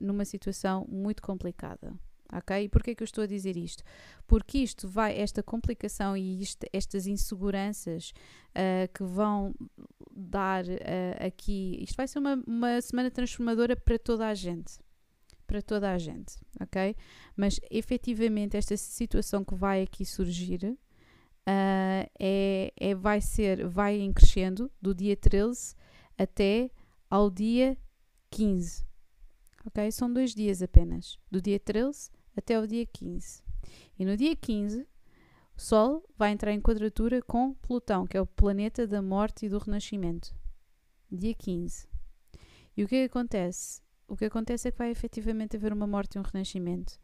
numa 0.00 0.24
situação 0.24 0.86
muito 0.88 1.22
complicada. 1.22 1.94
Ok? 2.32 2.62
E 2.62 2.68
porquê 2.68 2.94
que 2.94 3.02
eu 3.02 3.04
estou 3.04 3.24
a 3.24 3.26
dizer 3.26 3.56
isto? 3.56 3.82
Porque 4.26 4.58
isto 4.58 4.86
vai, 4.86 5.18
esta 5.18 5.42
complicação 5.42 6.16
e 6.16 6.40
isto, 6.40 6.64
estas 6.72 7.06
inseguranças 7.06 8.12
uh, 8.50 8.92
que 8.94 9.02
vão 9.02 9.52
dar 10.12 10.64
uh, 10.64 11.26
aqui, 11.26 11.76
isto 11.82 11.96
vai 11.96 12.06
ser 12.06 12.20
uma, 12.20 12.40
uma 12.46 12.80
semana 12.80 13.10
transformadora 13.10 13.74
para 13.74 13.98
toda 13.98 14.28
a 14.28 14.34
gente 14.34 14.78
para 15.50 15.60
toda 15.60 15.90
a 15.90 15.98
gente, 15.98 16.38
ok? 16.60 16.94
Mas 17.36 17.58
efetivamente 17.72 18.56
esta 18.56 18.76
situação 18.76 19.44
que 19.44 19.52
vai 19.56 19.82
aqui 19.82 20.04
surgir 20.04 20.62
uh, 20.64 20.76
é, 22.20 22.72
é, 22.76 22.94
vai 22.94 23.20
ser, 23.20 23.66
vai 23.66 23.98
em 23.98 24.12
crescendo 24.12 24.70
do 24.80 24.94
dia 24.94 25.16
13 25.16 25.74
até 26.16 26.70
ao 27.10 27.28
dia 27.28 27.76
15, 28.30 28.86
ok? 29.66 29.90
São 29.90 30.12
dois 30.12 30.36
dias 30.36 30.62
apenas, 30.62 31.18
do 31.28 31.42
dia 31.42 31.58
13 31.58 32.10
até 32.36 32.54
ao 32.54 32.64
dia 32.64 32.86
15. 32.86 33.42
E 33.98 34.04
no 34.04 34.16
dia 34.16 34.36
15, 34.36 34.86
o 35.56 35.60
Sol 35.60 36.08
vai 36.16 36.30
entrar 36.30 36.52
em 36.52 36.60
quadratura 36.60 37.20
com 37.22 37.54
Plutão, 37.54 38.06
que 38.06 38.16
é 38.16 38.20
o 38.20 38.26
planeta 38.26 38.86
da 38.86 39.02
morte 39.02 39.46
e 39.46 39.48
do 39.48 39.58
renascimento. 39.58 40.32
Dia 41.10 41.34
15. 41.34 41.88
E 42.76 42.84
o 42.84 42.86
que, 42.86 42.94
é 42.94 43.08
que 43.08 43.10
acontece? 43.10 43.82
O 44.10 44.16
que 44.16 44.24
acontece 44.24 44.66
é 44.66 44.72
que 44.72 44.78
vai 44.78 44.90
efetivamente 44.90 45.56
haver 45.56 45.72
uma 45.72 45.86
morte 45.86 46.16
e 46.16 46.18
um 46.18 46.22
renascimento. 46.22 46.98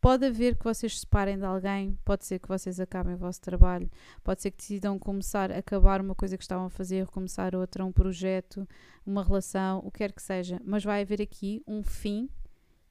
Pode 0.00 0.24
haver 0.24 0.56
que 0.56 0.64
vocês 0.64 0.94
se 0.94 1.00
separem 1.00 1.36
de 1.36 1.44
alguém, 1.44 1.98
pode 2.02 2.24
ser 2.24 2.38
que 2.38 2.48
vocês 2.48 2.80
acabem 2.80 3.14
o 3.14 3.18
vosso 3.18 3.42
trabalho, 3.42 3.90
pode 4.24 4.40
ser 4.40 4.50
que 4.50 4.56
decidam 4.56 4.98
começar 4.98 5.52
a 5.52 5.58
acabar 5.58 6.00
uma 6.00 6.14
coisa 6.14 6.38
que 6.38 6.42
estavam 6.42 6.64
a 6.64 6.70
fazer, 6.70 7.06
começar 7.08 7.54
outra, 7.54 7.84
um 7.84 7.92
projeto, 7.92 8.66
uma 9.04 9.22
relação, 9.22 9.80
o 9.80 9.90
que 9.90 9.98
quer 9.98 10.12
que 10.12 10.22
seja, 10.22 10.58
mas 10.64 10.82
vai 10.82 11.02
haver 11.02 11.20
aqui 11.20 11.62
um 11.66 11.82
fim 11.82 12.30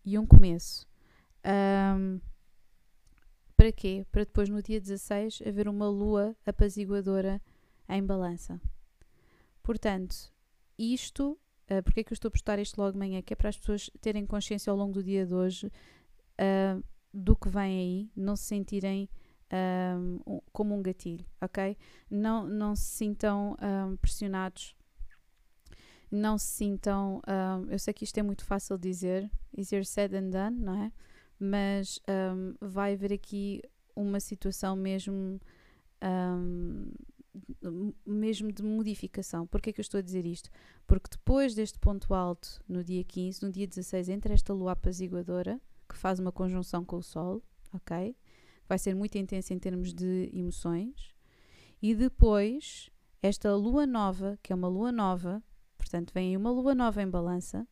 e 0.06 0.20
um 0.20 0.28
começo. 0.28 0.88
Um, 1.44 2.22
para 3.58 3.72
quê? 3.72 4.06
Para 4.12 4.26
depois 4.26 4.48
no 4.48 4.62
dia 4.62 4.80
16 4.80 5.42
haver 5.48 5.68
uma 5.68 5.90
lua 5.90 6.36
apaziguadora 6.46 7.42
em 7.90 8.06
balança. 8.06 8.62
Portanto, 9.64 10.32
isto, 10.78 11.36
uh, 11.72 11.84
porque 11.84 12.02
é 12.02 12.04
que 12.04 12.12
eu 12.12 12.16
estou 12.16 12.30
a 12.30 12.32
postar 12.32 12.60
isto 12.60 12.78
logo 12.78 12.94
de 12.94 12.98
manhã? 12.98 13.22
Que 13.22 13.34
é 13.34 13.36
para 13.36 13.50
as 13.50 13.58
pessoas 13.58 13.90
terem 14.02 14.26
consciência 14.26 14.72
ao 14.72 14.78
longo 14.78 14.94
do 14.94 15.04
dia 15.04 15.26
de 15.26 15.34
hoje 15.34 15.68
uh, 15.68 16.84
do 17.14 17.36
que 17.36 17.50
vem 17.50 17.80
aí, 17.80 18.12
não 18.16 18.36
se 18.36 18.44
sentirem 18.44 19.10
um, 19.52 20.40
como 20.52 20.76
um 20.76 20.82
gatilho, 20.82 21.26
ok? 21.42 21.76
Não, 22.10 22.46
não 22.48 22.76
se 22.76 22.84
sintam 22.84 23.58
um, 23.62 23.98
pressionados, 23.98 24.76
não 26.12 26.38
se 26.38 26.46
sintam. 26.46 27.22
Um, 27.28 27.72
eu 27.72 27.80
sei 27.80 27.94
que 27.94 28.04
isto 28.04 28.18
é 28.20 28.22
muito 28.22 28.46
fácil 28.46 28.78
de 28.78 28.88
dizer, 28.88 29.32
easier 29.58 29.84
said 29.84 30.12
than 30.12 30.30
done, 30.30 30.60
não 30.60 30.84
é? 30.84 30.92
Mas 31.40 32.00
vai 32.62 32.94
haver 32.94 33.14
aqui 33.14 33.64
uma 33.96 34.20
situação 34.20 34.76
mesmo. 34.76 35.40
Mesmo 38.06 38.52
de 38.52 38.64
modificação. 38.64 39.46
Porquê 39.48 39.70
é 39.70 39.74
que 39.74 39.80
eu 39.80 39.84
estou 39.84 40.00
a 40.00 40.02
dizer 40.02 40.26
isto? 40.26 40.50
Porque 40.88 41.10
depois 41.12 41.54
deste 41.56 41.80
ponto 41.80 42.14
alto, 42.14 42.64
no 42.68 42.84
dia 42.84 43.04
15, 43.04 43.44
no 43.44 43.52
dia 43.52 43.68
16, 43.68 44.10
entre 44.10 44.34
esta 44.34 44.54
lua 44.54 44.74
apaziguadora, 44.74 45.60
que 45.88 45.98
faz 45.98 46.20
uma 46.20 46.32
conjunção 46.32 46.86
com 46.86 46.98
o 46.98 47.04
Sol, 47.04 47.42
ok? 47.74 48.16
Vai 48.68 48.78
ser 48.78 48.96
muito 48.96 49.18
intensa 49.18 49.54
em 49.54 49.60
termos 49.60 49.94
de 49.94 50.30
emoções. 50.34 51.16
E 51.82 51.96
depois, 51.96 52.90
esta 53.22 53.56
lua 53.56 53.88
nova, 53.88 54.38
que 54.44 54.54
é 54.54 54.56
uma 54.56 54.68
lua 54.68 54.92
nova, 54.92 55.44
portanto, 55.78 56.14
vem 56.14 56.30
aí 56.30 56.38
uma 56.38 56.52
lua 56.52 56.76
nova 56.76 57.02
em 57.02 57.10
balança, 57.10 57.68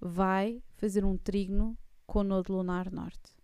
vai 0.00 0.62
fazer 0.74 1.04
um 1.04 1.16
trígono 1.16 1.78
com 2.06 2.20
o 2.20 2.24
nodo 2.24 2.52
lunar 2.52 2.90
norte. 2.92 3.34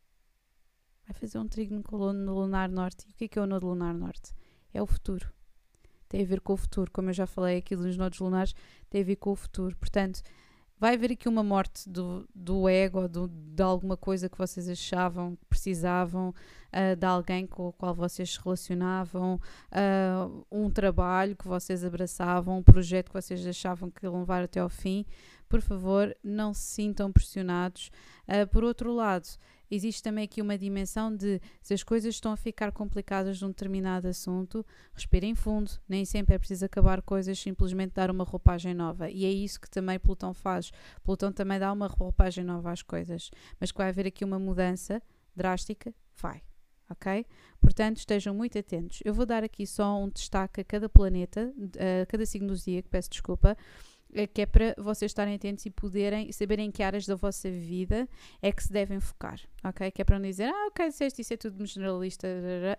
Vai 1.07 1.15
fazer 1.15 1.39
um 1.39 1.49
trígono 1.49 1.83
com 1.83 1.97
o 1.97 2.13
nodo 2.13 2.41
lunar 2.41 2.71
norte. 2.71 3.07
E 3.09 3.13
o 3.13 3.15
que 3.15 3.25
é, 3.25 3.29
que 3.29 3.39
é 3.39 3.43
o 3.43 3.47
nodo 3.47 3.67
lunar 3.67 3.95
norte? 3.95 4.33
É 4.73 4.83
o 4.83 4.87
futuro. 4.87 5.31
Tem 6.09 6.23
a 6.23 6.27
ver 6.27 6.41
com 6.41 6.53
o 6.53 6.57
futuro. 6.57 6.91
Como 6.91 7.11
eu 7.11 7.15
já 7.15 7.27
falei 7.27 7.59
aqui 7.59 7.75
dos 7.75 7.97
nodos 7.97 8.19
lunares, 8.19 8.55
tem 8.91 9.01
a 9.03 9.05
ver 9.05 9.17
com 9.17 9.31
o 9.33 9.37
futuro. 9.37 9.77
Portanto, 9.77 10.23
vai 10.83 10.95
haver 10.95 11.13
aqui 11.13 11.29
uma 11.29 11.45
morte 11.45 11.89
do, 11.89 12.29
do 12.35 12.69
ego, 12.69 13.07
do, 13.09 13.29
de 13.29 13.63
alguma 13.63 13.97
coisa 13.97 14.29
que 14.29 14.37
vocês 14.37 14.69
achavam 14.69 15.37
que 15.37 15.47
precisavam, 15.47 16.31
uh, 16.31 16.97
de 16.97 17.07
alguém 17.07 17.47
com 17.47 17.69
o 17.69 17.73
qual 17.73 17.95
vocês 17.95 18.33
se 18.33 18.41
relacionavam, 18.43 19.41
uh, 19.71 20.45
um 20.51 20.69
trabalho 20.69 21.37
que 21.37 21.47
vocês 21.47 21.85
abraçavam, 21.85 22.59
um 22.59 22.63
projeto 22.65 23.11
que 23.11 23.15
vocês 23.15 23.47
achavam 23.47 23.93
que 23.93 24.05
iam 24.05 24.19
levar 24.19 24.43
até 24.43 24.59
ao 24.59 24.69
fim. 24.69 25.07
Por 25.49 25.61
favor, 25.61 26.17
não 26.21 26.53
se 26.53 26.63
sintam 26.63 27.13
pressionados. 27.13 27.93
Uh, 28.27 28.45
por 28.49 28.65
outro 28.65 28.93
lado, 28.93 29.29
existe 29.75 30.03
também 30.03 30.25
aqui 30.25 30.43
uma 30.43 30.59
dimensão 30.59 31.15
de 31.15 31.41
se 31.63 31.73
as 31.73 31.83
coisas 31.83 32.15
estão 32.15 32.33
a 32.33 32.37
ficar 32.37 32.71
complicadas 32.73 33.41
num 33.41 33.49
determinado 33.49 34.07
assunto, 34.07 34.65
respirem 34.93 35.35
fundo, 35.35 35.71
nem 35.89 36.05
sempre 36.05 36.35
é 36.35 36.39
preciso 36.39 36.67
acabar 36.67 37.01
coisas, 37.01 37.39
simplesmente 37.39 37.95
dar 37.95 38.11
uma 38.11 38.25
roupagem 38.25 38.75
nova. 38.75 39.09
E 39.11 39.25
é 39.25 39.31
isso 39.31 39.59
que 39.61 39.71
também 39.71 39.99
Plutão 39.99 40.35
faz. 40.35 40.71
Plutão 41.03 41.33
também 41.33 41.59
dá 41.59 41.73
uma 41.73 41.87
roupagem 41.87 42.45
nova 42.45 42.71
às 42.71 42.83
coisas, 42.83 43.31
mas 43.59 43.73
que 43.73 43.79
vai 43.79 43.89
haver 43.89 44.07
aqui 44.07 44.25
uma 44.25 44.39
mudança 44.39 45.03
drástica, 45.35 45.95
vai. 46.17 46.43
Ok? 46.91 47.25
Portanto, 47.59 47.99
estejam 47.99 48.35
muito 48.35 48.59
atentos. 48.59 49.01
Eu 49.03 49.15
vou 49.15 49.25
dar 49.25 49.43
aqui 49.43 49.67
só 49.67 49.99
um 49.99 50.11
destaque 50.11 50.61
a 50.61 50.65
cada 50.65 50.91
planeta, 50.91 51.51
a 52.03 52.05
cada 52.05 52.27
signo 52.27 52.55
do 52.55 52.61
que 52.61 52.83
peço 52.91 53.09
desculpa, 53.09 53.57
que 54.33 54.43
é 54.43 54.47
para 54.47 54.75
vocês 54.79 55.11
estarem 55.11 55.35
atentos 55.35 55.65
e 55.65 55.71
poderem 55.71 56.31
saberem 56.33 56.71
que 56.71 56.83
áreas 56.83 57.07
da 57.07 57.15
vossa 57.15 57.51
vida 57.51 58.09
é 58.41 58.53
que 58.53 58.63
se 58.63 58.73
devem 58.73 59.01
focar, 59.01 59.41
ok? 59.65 59.91
Que 59.91 60.03
é 60.03 60.05
para 60.05 60.19
não 60.19 60.29
dizer, 60.29 60.45
ah, 60.45 60.67
ok, 60.69 60.89
disseste 60.89 61.23
isso 61.23 61.35
é 61.35 61.37
tudo 61.37 61.65
generalista, 61.65 62.29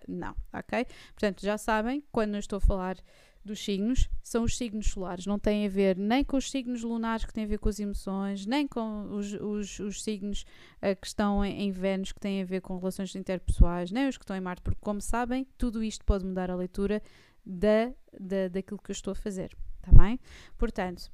não, 0.06 0.34
ok? 0.52 0.86
Portanto, 1.12 1.42
já 1.42 1.58
sabem, 1.58 2.02
quando 2.12 2.34
eu 2.34 2.40
estou 2.40 2.58
a 2.58 2.60
falar 2.60 2.96
dos 3.44 3.62
signos, 3.62 4.08
são 4.22 4.44
os 4.44 4.56
signos 4.56 4.86
solares, 4.86 5.26
não 5.26 5.38
tem 5.38 5.66
a 5.66 5.68
ver 5.68 5.96
nem 5.98 6.24
com 6.24 6.36
os 6.36 6.50
signos 6.50 6.82
lunares 6.82 7.26
que 7.26 7.32
têm 7.32 7.44
a 7.44 7.46
ver 7.46 7.58
com 7.58 7.68
as 7.68 7.78
emoções, 7.78 8.46
nem 8.46 8.66
com 8.66 9.14
os, 9.14 9.34
os, 9.34 9.78
os 9.80 10.02
signos 10.02 10.46
uh, 10.78 10.98
que 10.98 11.06
estão 11.06 11.44
em, 11.44 11.62
em 11.62 11.70
Vênus 11.70 12.10
que 12.10 12.20
têm 12.20 12.40
a 12.40 12.44
ver 12.44 12.62
com 12.62 12.78
relações 12.78 13.14
interpessoais, 13.14 13.90
nem 13.90 14.08
os 14.08 14.16
que 14.16 14.24
estão 14.24 14.34
em 14.34 14.40
Marte, 14.40 14.62
porque 14.62 14.80
como 14.80 15.00
sabem, 15.00 15.46
tudo 15.58 15.84
isto 15.84 16.04
pode 16.04 16.24
mudar 16.24 16.50
a 16.50 16.56
leitura 16.56 17.02
da, 17.44 17.92
da, 18.18 18.48
daquilo 18.48 18.80
que 18.82 18.90
eu 18.90 18.94
estou 18.94 19.12
a 19.12 19.16
fazer, 19.16 19.54
tá 19.82 19.92
bem? 19.92 20.18
Portanto, 20.56 21.12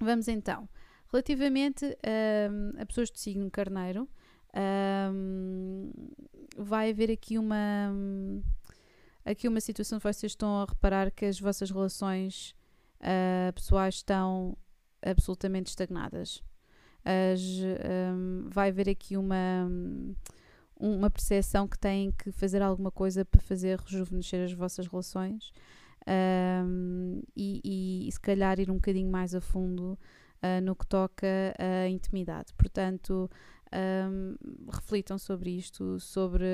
Vamos 0.00 0.28
então. 0.28 0.68
Relativamente 1.12 1.84
um, 1.86 2.80
a 2.80 2.86
pessoas 2.86 3.10
de 3.10 3.20
signo 3.20 3.50
carneiro, 3.50 4.08
um, 5.12 5.90
vai 6.56 6.90
haver 6.90 7.10
aqui 7.10 7.38
uma, 7.38 7.92
aqui 9.24 9.46
uma 9.46 9.60
situação 9.60 9.98
que 9.98 10.04
vocês 10.04 10.32
estão 10.32 10.62
a 10.62 10.64
reparar 10.64 11.10
que 11.10 11.24
as 11.24 11.38
vossas 11.38 11.70
relações 11.70 12.54
uh, 13.00 13.52
pessoais 13.52 13.96
estão 13.96 14.56
absolutamente 15.02 15.68
estagnadas. 15.68 16.42
As, 17.04 17.40
um, 18.12 18.48
vai 18.48 18.70
haver 18.70 18.88
aqui 18.88 19.16
uma, 19.16 19.68
uma 20.76 21.10
percepção 21.10 21.68
que 21.68 21.78
têm 21.78 22.10
que 22.12 22.32
fazer 22.32 22.62
alguma 22.62 22.90
coisa 22.90 23.24
para 23.24 23.40
fazer 23.40 23.78
rejuvenescer 23.78 24.44
as 24.44 24.52
vossas 24.52 24.86
relações 24.86 25.52
um, 26.06 27.22
e, 27.34 28.06
e, 28.06 28.12
se 28.12 28.20
calhar 28.20 28.60
ir 28.60 28.70
um 28.70 28.74
bocadinho 28.74 29.10
mais 29.10 29.34
a 29.34 29.40
fundo 29.40 29.98
uh, 30.42 30.60
no 30.62 30.76
que 30.76 30.86
toca 30.86 31.26
à 31.58 31.88
intimidade. 31.88 32.52
Portanto, 32.54 33.30
um, 33.74 34.36
reflitam 34.70 35.18
sobre 35.18 35.50
isto, 35.50 35.98
sobre. 35.98 36.46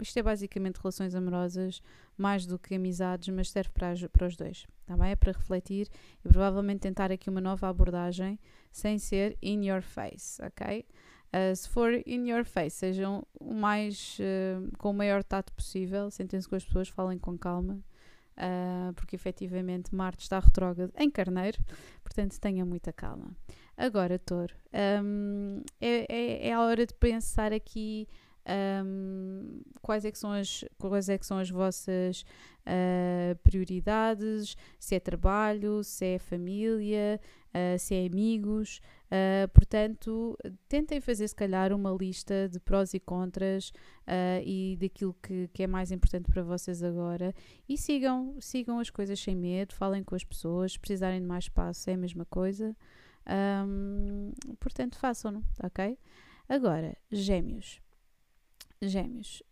Isto 0.00 0.18
é 0.18 0.22
basicamente 0.22 0.76
relações 0.76 1.14
amorosas, 1.14 1.80
mais 2.16 2.44
do 2.44 2.58
que 2.58 2.74
amizades, 2.74 3.28
mas 3.28 3.50
serve 3.50 3.70
para, 3.70 3.94
para 4.12 4.26
os 4.26 4.36
dois. 4.36 4.66
Tá 4.84 4.96
bem? 4.96 5.10
É 5.10 5.16
para 5.16 5.32
refletir 5.32 5.88
e 6.24 6.28
provavelmente 6.28 6.80
tentar 6.80 7.10
aqui 7.10 7.30
uma 7.30 7.40
nova 7.40 7.68
abordagem 7.68 8.38
sem 8.70 8.98
ser 8.98 9.38
in 9.42 9.66
your 9.66 9.80
face, 9.80 10.40
ok? 10.42 10.84
Uh, 11.28 11.56
se 11.56 11.68
for 11.68 11.92
in 12.06 12.28
your 12.28 12.44
face, 12.44 12.76
sejam 12.76 13.26
o 13.40 13.54
mais 13.54 14.18
uh, 14.20 14.76
com 14.78 14.90
o 14.90 14.94
maior 14.94 15.24
tato 15.24 15.52
possível, 15.52 16.10
sentem-se 16.10 16.48
com 16.48 16.54
as 16.54 16.64
pessoas, 16.64 16.88
falem 16.88 17.18
com 17.18 17.36
calma 17.38 17.82
uh, 18.36 18.92
porque 18.94 19.16
efetivamente 19.16 19.94
Marte 19.94 20.22
está 20.22 20.38
retrógrado 20.38 20.92
em 20.96 21.10
Carneiro, 21.10 21.58
portanto 22.02 22.38
tenha 22.38 22.64
muita 22.64 22.92
calma. 22.92 23.30
Agora, 23.76 24.18
Touro, 24.18 24.54
um, 25.02 25.62
é, 25.80 26.06
é, 26.08 26.48
é 26.48 26.52
a 26.52 26.60
hora 26.60 26.86
de 26.86 26.94
pensar 26.94 27.52
aqui 27.52 28.08
um, 28.84 29.60
quais, 29.82 30.04
é 30.04 30.10
que 30.10 30.18
são 30.18 30.32
as, 30.32 30.64
quais 30.78 31.08
é 31.08 31.18
que 31.18 31.26
são 31.26 31.38
as 31.38 31.50
vossas 31.50 32.24
uh, 32.66 33.36
prioridades, 33.42 34.56
se 34.78 34.94
é 34.94 35.00
trabalho, 35.00 35.82
se 35.82 36.04
é 36.04 36.18
família, 36.18 37.20
uh, 37.56 37.78
se 37.78 37.94
é 37.94 38.06
amigos. 38.06 38.80
Uh, 39.06 39.48
portanto, 39.54 40.36
tentem 40.68 41.00
fazer 41.00 41.26
se 41.26 41.34
calhar 41.34 41.72
uma 41.72 41.90
lista 41.90 42.48
de 42.48 42.60
prós 42.60 42.92
e 42.92 43.00
contras 43.00 43.72
e 44.44 44.76
daquilo 44.80 45.14
que, 45.22 45.48
que 45.52 45.62
é 45.62 45.66
mais 45.66 45.90
importante 45.90 46.30
para 46.30 46.42
vocês 46.42 46.82
agora 46.82 47.34
e 47.68 47.76
sigam, 47.76 48.36
sigam 48.40 48.78
as 48.78 48.90
coisas 48.90 49.18
sem 49.18 49.34
medo, 49.34 49.74
falem 49.74 50.04
com 50.04 50.14
as 50.14 50.24
pessoas, 50.24 50.72
se 50.72 50.78
precisarem 50.78 51.20
de 51.20 51.26
mais 51.26 51.44
espaço 51.44 51.88
é 51.90 51.94
a 51.94 51.96
mesma 51.96 52.24
coisa. 52.24 52.76
Um, 53.28 54.32
portanto, 54.60 54.98
façam-no, 54.98 55.44
ok? 55.62 55.98
Agora, 56.48 56.96
gêmeos. 57.10 57.80
Gêmeos. 58.80 59.42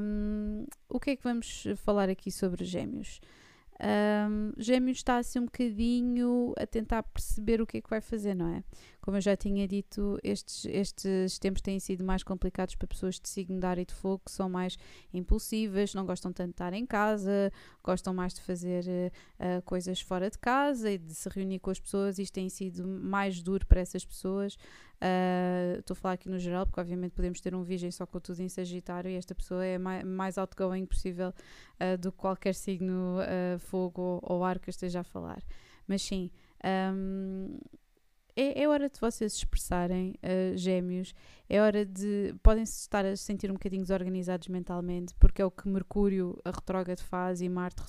Um, 0.00 0.66
o 0.88 1.00
que 1.00 1.10
é 1.10 1.16
que 1.16 1.24
vamos 1.24 1.64
falar 1.76 2.08
aqui 2.08 2.30
sobre 2.30 2.64
gêmeos? 2.64 3.20
Um, 3.80 4.52
gêmeos 4.56 4.98
está 4.98 5.16
assim 5.16 5.40
um 5.40 5.46
bocadinho 5.46 6.54
a 6.56 6.66
tentar 6.66 7.02
perceber 7.02 7.60
o 7.60 7.66
que 7.66 7.78
é 7.78 7.80
que 7.80 7.90
vai 7.90 8.00
fazer, 8.00 8.34
não 8.34 8.48
é? 8.48 8.62
Como 9.04 9.18
eu 9.18 9.20
já 9.20 9.36
tinha 9.36 9.68
dito, 9.68 10.18
estes, 10.22 10.64
estes 10.64 11.38
tempos 11.38 11.60
têm 11.60 11.78
sido 11.78 12.02
mais 12.02 12.22
complicados 12.22 12.74
para 12.74 12.88
pessoas 12.88 13.20
de 13.20 13.28
signo 13.28 13.60
de 13.60 13.66
ar 13.66 13.78
e 13.78 13.84
de 13.84 13.92
fogo, 13.92 14.22
que 14.24 14.30
são 14.30 14.48
mais 14.48 14.78
impulsivas, 15.12 15.92
não 15.92 16.06
gostam 16.06 16.32
tanto 16.32 16.46
de 16.46 16.52
estar 16.52 16.72
em 16.72 16.86
casa, 16.86 17.52
gostam 17.82 18.14
mais 18.14 18.32
de 18.32 18.40
fazer 18.40 18.82
uh, 18.86 19.60
coisas 19.66 20.00
fora 20.00 20.30
de 20.30 20.38
casa 20.38 20.90
e 20.90 20.96
de 20.96 21.14
se 21.14 21.28
reunir 21.28 21.58
com 21.58 21.68
as 21.68 21.78
pessoas. 21.78 22.18
Isto 22.18 22.32
tem 22.32 22.48
sido 22.48 22.82
mais 22.86 23.42
duro 23.42 23.66
para 23.66 23.82
essas 23.82 24.06
pessoas. 24.06 24.54
Uh, 24.54 25.80
estou 25.80 25.92
a 25.92 25.96
falar 25.96 26.14
aqui 26.14 26.30
no 26.30 26.38
geral, 26.38 26.64
porque 26.64 26.80
obviamente 26.80 27.12
podemos 27.12 27.42
ter 27.42 27.54
um 27.54 27.62
virgem 27.62 27.90
só 27.90 28.06
com 28.06 28.18
tudo 28.18 28.40
em 28.40 28.48
Sagitário 28.48 29.10
e 29.10 29.16
esta 29.16 29.34
pessoa 29.34 29.62
é 29.62 29.76
mais, 29.76 30.02
mais 30.02 30.38
outgoing 30.38 30.86
possível 30.86 31.28
uh, 31.28 31.98
do 31.98 32.10
que 32.10 32.16
qualquer 32.16 32.54
signo 32.54 33.18
fogo 33.58 34.00
ou, 34.00 34.20
ou 34.22 34.44
ar 34.44 34.58
que 34.58 34.70
esteja 34.70 35.00
a 35.00 35.04
falar. 35.04 35.42
Mas 35.86 36.00
sim, 36.00 36.30
um, 36.64 37.58
é, 38.36 38.62
é, 38.62 38.68
hora 38.68 38.88
de 38.88 38.98
vocês 39.00 39.32
se 39.32 39.38
expressarem, 39.38 40.14
uh, 40.22 40.56
gêmeos. 40.56 41.14
É 41.48 41.60
hora 41.60 41.84
de. 41.84 42.34
Podem 42.42 42.66
se 42.66 42.80
estar 42.80 43.04
a 43.04 43.16
sentir 43.16 43.50
um 43.50 43.54
bocadinho 43.54 43.82
desorganizados 43.82 44.48
mentalmente, 44.48 45.14
porque 45.20 45.40
é 45.40 45.44
o 45.44 45.50
que 45.50 45.68
Mercúrio, 45.68 46.40
a 46.44 46.50
retrógrado, 46.50 47.00
faz 47.00 47.40
e 47.40 47.48
Marte, 47.48 47.82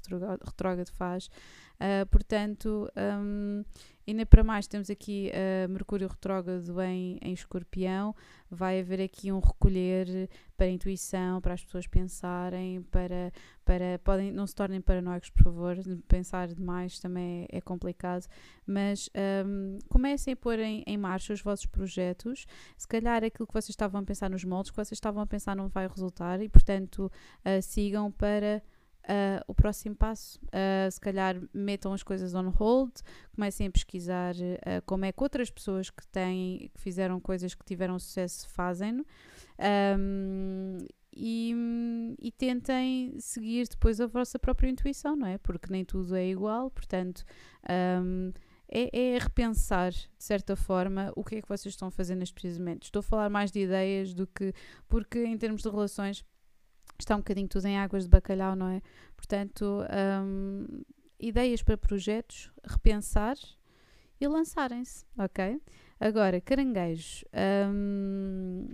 retrógrado, 0.46 0.92
faz. 0.92 1.28
Uh, 1.76 2.06
portanto, 2.12 2.90
um, 2.96 3.64
Ainda 4.08 4.24
para 4.24 4.44
mais, 4.44 4.68
temos 4.68 4.92
aqui 4.92 5.32
uh, 5.34 5.68
Mercúrio 5.68 6.08
retrógrado 6.08 6.80
em, 6.82 7.18
em 7.24 7.34
escorpião. 7.34 8.16
Vai 8.52 8.80
haver 8.80 9.02
aqui 9.02 9.32
um 9.32 9.40
recolher 9.40 10.30
para 10.56 10.68
a 10.68 10.70
intuição, 10.70 11.42
para 11.42 11.56
as 11.56 11.64
pessoas 11.64 11.88
pensarem, 11.88 12.84
para, 12.84 13.34
para 13.66 14.00
podem, 14.04 14.32
não 14.32 14.46
se 14.46 14.54
tornem 14.54 14.80
paranoicos, 14.80 15.32
por 15.32 15.44
favor. 15.44 15.76
Pensar 16.08 16.48
demais 16.50 17.00
também 17.00 17.48
é, 17.52 17.58
é 17.58 17.62
complicado. 17.62 18.28
Mas 18.64 19.10
um, 19.44 19.80
comecem 19.90 20.34
a 20.34 20.38
pôr 20.38 20.60
em, 20.60 20.84
em 20.86 20.98
marcha 20.98 21.34
os 21.34 21.42
vossos 21.42 21.66
projetos. 21.66 22.46
Se 22.78 22.88
calhar 22.88 23.24
aquilo 23.24 23.48
que 23.48 23.54
vocês 23.54 23.70
estavam 23.70 24.02
a 24.02 24.04
pensar 24.04 24.30
nos 24.30 24.44
moldes, 24.44 24.70
que 24.70 24.78
vocês 24.78 24.98
estavam 24.98 25.24
a 25.24 25.28
pensar 25.28 25.56
não 25.56 25.68
vai 25.68 25.88
resultar 25.88 26.40
e, 26.42 26.48
portanto, 26.48 27.12
uh, 27.44 27.62
sigam 27.64 28.12
para 28.12 28.62
Uh, 29.06 29.38
o 29.48 29.54
próximo 29.54 29.96
passo, 29.96 30.40
uh, 30.46 30.90
se 30.90 31.00
calhar 31.00 31.40
metam 31.54 31.94
as 31.94 32.02
coisas 32.02 32.34
on 32.34 32.50
hold, 32.50 32.92
comecem 33.36 33.68
a 33.68 33.72
pesquisar 33.72 34.34
uh, 34.34 34.82
como 34.84 35.06
é 35.06 35.12
que 35.12 35.22
outras 35.22 35.52
pessoas 35.52 35.92
que 35.92 36.08
têm, 36.08 36.72
que 36.74 36.82
fizeram 36.82 37.20
coisas 37.20 37.54
que 37.54 37.64
tiveram 37.64 38.00
sucesso 38.00 38.50
fazem 38.50 39.06
um, 40.00 40.78
e, 41.16 41.54
e, 42.20 42.32
tentem 42.32 43.16
seguir 43.20 43.68
depois 43.70 44.02
a 44.02 44.08
vossa 44.08 44.40
própria 44.40 44.70
intuição, 44.70 45.16
não 45.16 45.28
é? 45.28 45.38
Porque 45.38 45.72
nem 45.72 45.86
tudo 45.86 46.16
é 46.16 46.28
igual, 46.28 46.72
portanto. 46.72 47.24
Um, 47.70 48.34
é, 48.68 49.14
é, 49.14 49.18
repensar, 49.20 49.92
de 49.92 50.10
certa 50.18 50.56
forma, 50.56 51.14
o 51.16 51.24
que 51.24 51.36
é 51.36 51.42
que 51.42 51.48
vocês 51.48 51.74
estão 51.74 51.88
a 51.88 51.92
fazer 51.92 52.16
neste 52.16 52.34
preciso 52.34 52.60
momento. 52.60 52.84
Estou 52.84 53.00
a 53.00 53.04
falar 53.04 53.30
mais 53.30 53.52
de 53.52 53.60
ideias 53.60 54.14
do 54.14 54.26
que. 54.26 54.54
Porque, 54.88 55.24
em 55.24 55.38
termos 55.38 55.62
de 55.62 55.70
relações, 55.70 56.26
está 57.04 57.16
um 57.16 57.20
bocadinho 57.20 57.48
tudo 57.48 57.66
em 57.66 57.78
águas 57.78 58.04
de 58.04 58.10
bacalhau, 58.10 58.56
não 58.56 58.68
é? 58.70 58.82
Portanto, 59.16 59.84
um, 60.24 60.84
ideias 61.20 61.62
para 61.62 61.78
projetos, 61.78 62.52
repensar 62.64 63.36
e 64.20 64.28
lançarem-se, 64.28 65.06
ok? 65.18 65.62
Agora, 66.00 66.42
caranguejos, 66.42 67.24
um, 67.70 68.68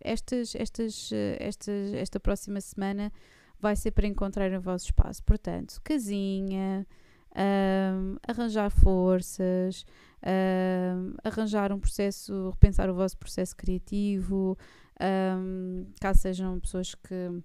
estas, 0.00 0.54
estas, 0.54 1.10
estas, 1.38 1.94
esta 1.94 2.20
próxima 2.20 2.60
semana 2.60 3.12
vai 3.58 3.74
ser 3.74 3.92
para 3.92 4.06
encontrar 4.06 4.52
o 4.52 4.60
vosso 4.60 4.86
espaço. 4.86 5.22
Portanto, 5.24 5.80
casinha, 5.82 6.86
um, 7.34 8.16
arranjar 8.26 8.70
forças, 8.70 9.84
um, 10.22 11.14
arranjar 11.24 11.72
um 11.72 11.80
processo, 11.80 12.50
repensar 12.50 12.90
o 12.90 12.94
vosso 12.94 13.16
processo 13.16 13.56
criativo, 13.56 14.56
um, 15.00 15.86
caso 16.00 16.20
sejam 16.20 16.60
pessoas 16.60 16.94
que 16.94 17.42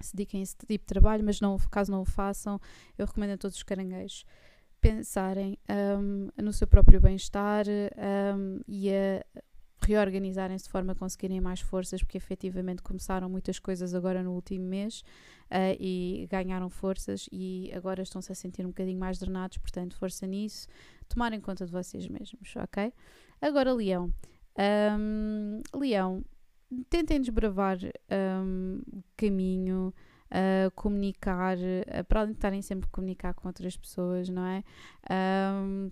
se 0.00 0.14
dediquem 0.14 0.40
a 0.40 0.42
esse 0.42 0.56
tipo 0.56 0.84
de 0.84 0.86
trabalho, 0.86 1.24
mas 1.24 1.40
não, 1.40 1.56
caso 1.70 1.90
não 1.90 2.02
o 2.02 2.04
façam, 2.04 2.60
eu 2.96 3.06
recomendo 3.06 3.32
a 3.32 3.38
todos 3.38 3.56
os 3.56 3.62
caranguejos 3.62 4.24
pensarem 4.80 5.58
um, 5.98 6.28
no 6.40 6.52
seu 6.52 6.66
próprio 6.66 7.00
bem-estar 7.00 7.66
um, 7.66 8.60
e 8.68 8.90
a 8.90 9.24
reorganizarem-se 9.80 10.64
de 10.64 10.70
forma 10.70 10.92
a 10.92 10.94
conseguirem 10.94 11.40
mais 11.40 11.60
forças, 11.60 12.02
porque 12.02 12.18
efetivamente 12.18 12.82
começaram 12.82 13.28
muitas 13.28 13.58
coisas 13.58 13.94
agora 13.94 14.22
no 14.22 14.32
último 14.32 14.64
mês 14.64 15.02
uh, 15.50 15.76
e 15.78 16.28
ganharam 16.30 16.68
forças 16.68 17.28
e 17.32 17.72
agora 17.74 18.02
estão-se 18.02 18.30
a 18.30 18.34
sentir 18.34 18.64
um 18.64 18.68
bocadinho 18.68 18.98
mais 18.98 19.18
drenados, 19.18 19.56
portanto, 19.58 19.96
força 19.96 20.26
nisso, 20.26 20.68
tomarem 21.08 21.40
conta 21.40 21.64
de 21.64 21.72
vocês 21.72 22.06
mesmos, 22.08 22.54
ok? 22.56 22.92
Agora, 23.40 23.72
Leão. 23.72 24.12
Um, 24.58 25.62
Leão, 25.74 26.24
tentem 26.88 27.20
desbravar 27.20 27.78
um, 28.42 28.80
caminho, 29.16 29.92
uh, 30.30 30.70
comunicar, 30.72 31.56
uh, 31.56 32.04
para 32.04 32.20
além 32.20 32.32
de 32.32 32.38
estarem 32.38 32.62
sempre 32.62 32.88
a 32.88 32.92
comunicar 32.92 33.34
com 33.34 33.48
outras 33.48 33.76
pessoas, 33.76 34.28
não 34.28 34.44
é? 34.44 34.64
Um, 35.10 35.90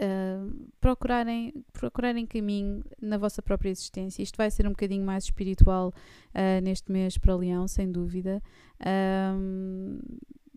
uh, 0.00 0.70
procurarem, 0.80 1.52
procurarem 1.72 2.26
caminho 2.26 2.82
na 3.00 3.18
vossa 3.18 3.42
própria 3.42 3.70
existência. 3.70 4.22
Isto 4.22 4.36
vai 4.36 4.50
ser 4.50 4.66
um 4.66 4.70
bocadinho 4.70 5.04
mais 5.04 5.24
espiritual 5.24 5.88
uh, 5.88 6.62
neste 6.62 6.90
mês 6.90 7.18
para 7.18 7.36
Leão, 7.36 7.68
sem 7.68 7.90
dúvida. 7.90 8.42
Um, 9.36 9.98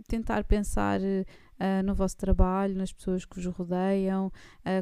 tentar 0.08 0.44
pensar 0.44 1.00
uh, 1.02 1.84
no 1.84 1.94
vosso 1.94 2.18
trabalho, 2.18 2.76
nas 2.76 2.92
pessoas 2.92 3.26
que 3.26 3.36
vos 3.36 3.46
rodeiam, 3.46 4.32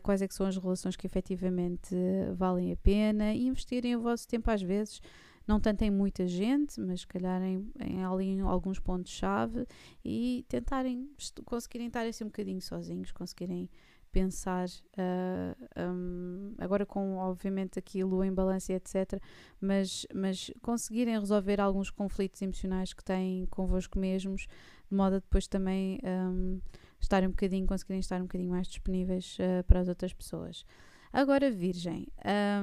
quais 0.02 0.22
é 0.22 0.28
são 0.30 0.48
as 0.48 0.58
relações 0.58 0.96
que 0.96 1.06
efetivamente 1.06 1.96
valem 2.36 2.72
a 2.72 2.78
pena 2.78 3.34
e 3.34 3.46
investirem 3.46 3.96
o 3.96 4.02
vosso 4.02 4.28
tempo 4.28 4.50
às 4.50 4.62
vezes 4.62 5.02
não 5.48 5.60
tanto 5.60 5.84
em 5.84 5.92
muita 5.92 6.28
gente, 6.28 6.80
mas 6.80 7.02
se 7.02 7.08
calhar 7.08 7.42
em, 7.42 7.70
em, 7.80 8.00
em 8.22 8.40
alguns 8.42 8.80
pontos-chave 8.80 9.68
e 10.04 10.46
tentarem 10.48 11.10
conseguirem 11.46 11.88
estar 11.88 12.06
assim 12.06 12.24
um 12.24 12.28
bocadinho 12.28 12.62
sozinhos, 12.62 13.12
conseguirem 13.12 13.70
pensar 14.12 14.68
uh, 14.68 15.82
um, 15.92 16.54
agora 16.58 16.86
com 16.86 17.18
obviamente 17.18 17.80
aqui 17.80 18.04
lua 18.04 18.28
em 18.28 18.34
balança 18.34 18.74
etc 18.74 19.22
mas, 19.60 20.06
mas 20.14 20.52
conseguirem 20.62 21.20
resolver 21.20 21.62
alguns 21.62 21.90
conflitos 21.90 22.42
emocionais 22.42 22.94
que 22.94 23.04
têm 23.04 23.46
convosco 23.48 23.98
mesmos 23.98 24.48
de 24.90 24.96
modo 24.96 25.16
a 25.16 25.20
depois 25.20 25.48
também 25.48 26.00
um, 26.04 26.60
estarem 27.00 27.28
um 27.28 27.32
bocadinho, 27.32 27.66
conseguirem 27.66 28.00
estar 28.00 28.20
um 28.20 28.26
bocadinho 28.26 28.52
mais 28.52 28.68
disponíveis 28.68 29.38
uh, 29.40 29.64
para 29.64 29.80
as 29.80 29.88
outras 29.88 30.14
pessoas. 30.14 30.66
Agora, 31.12 31.50
Virgem, 31.50 32.08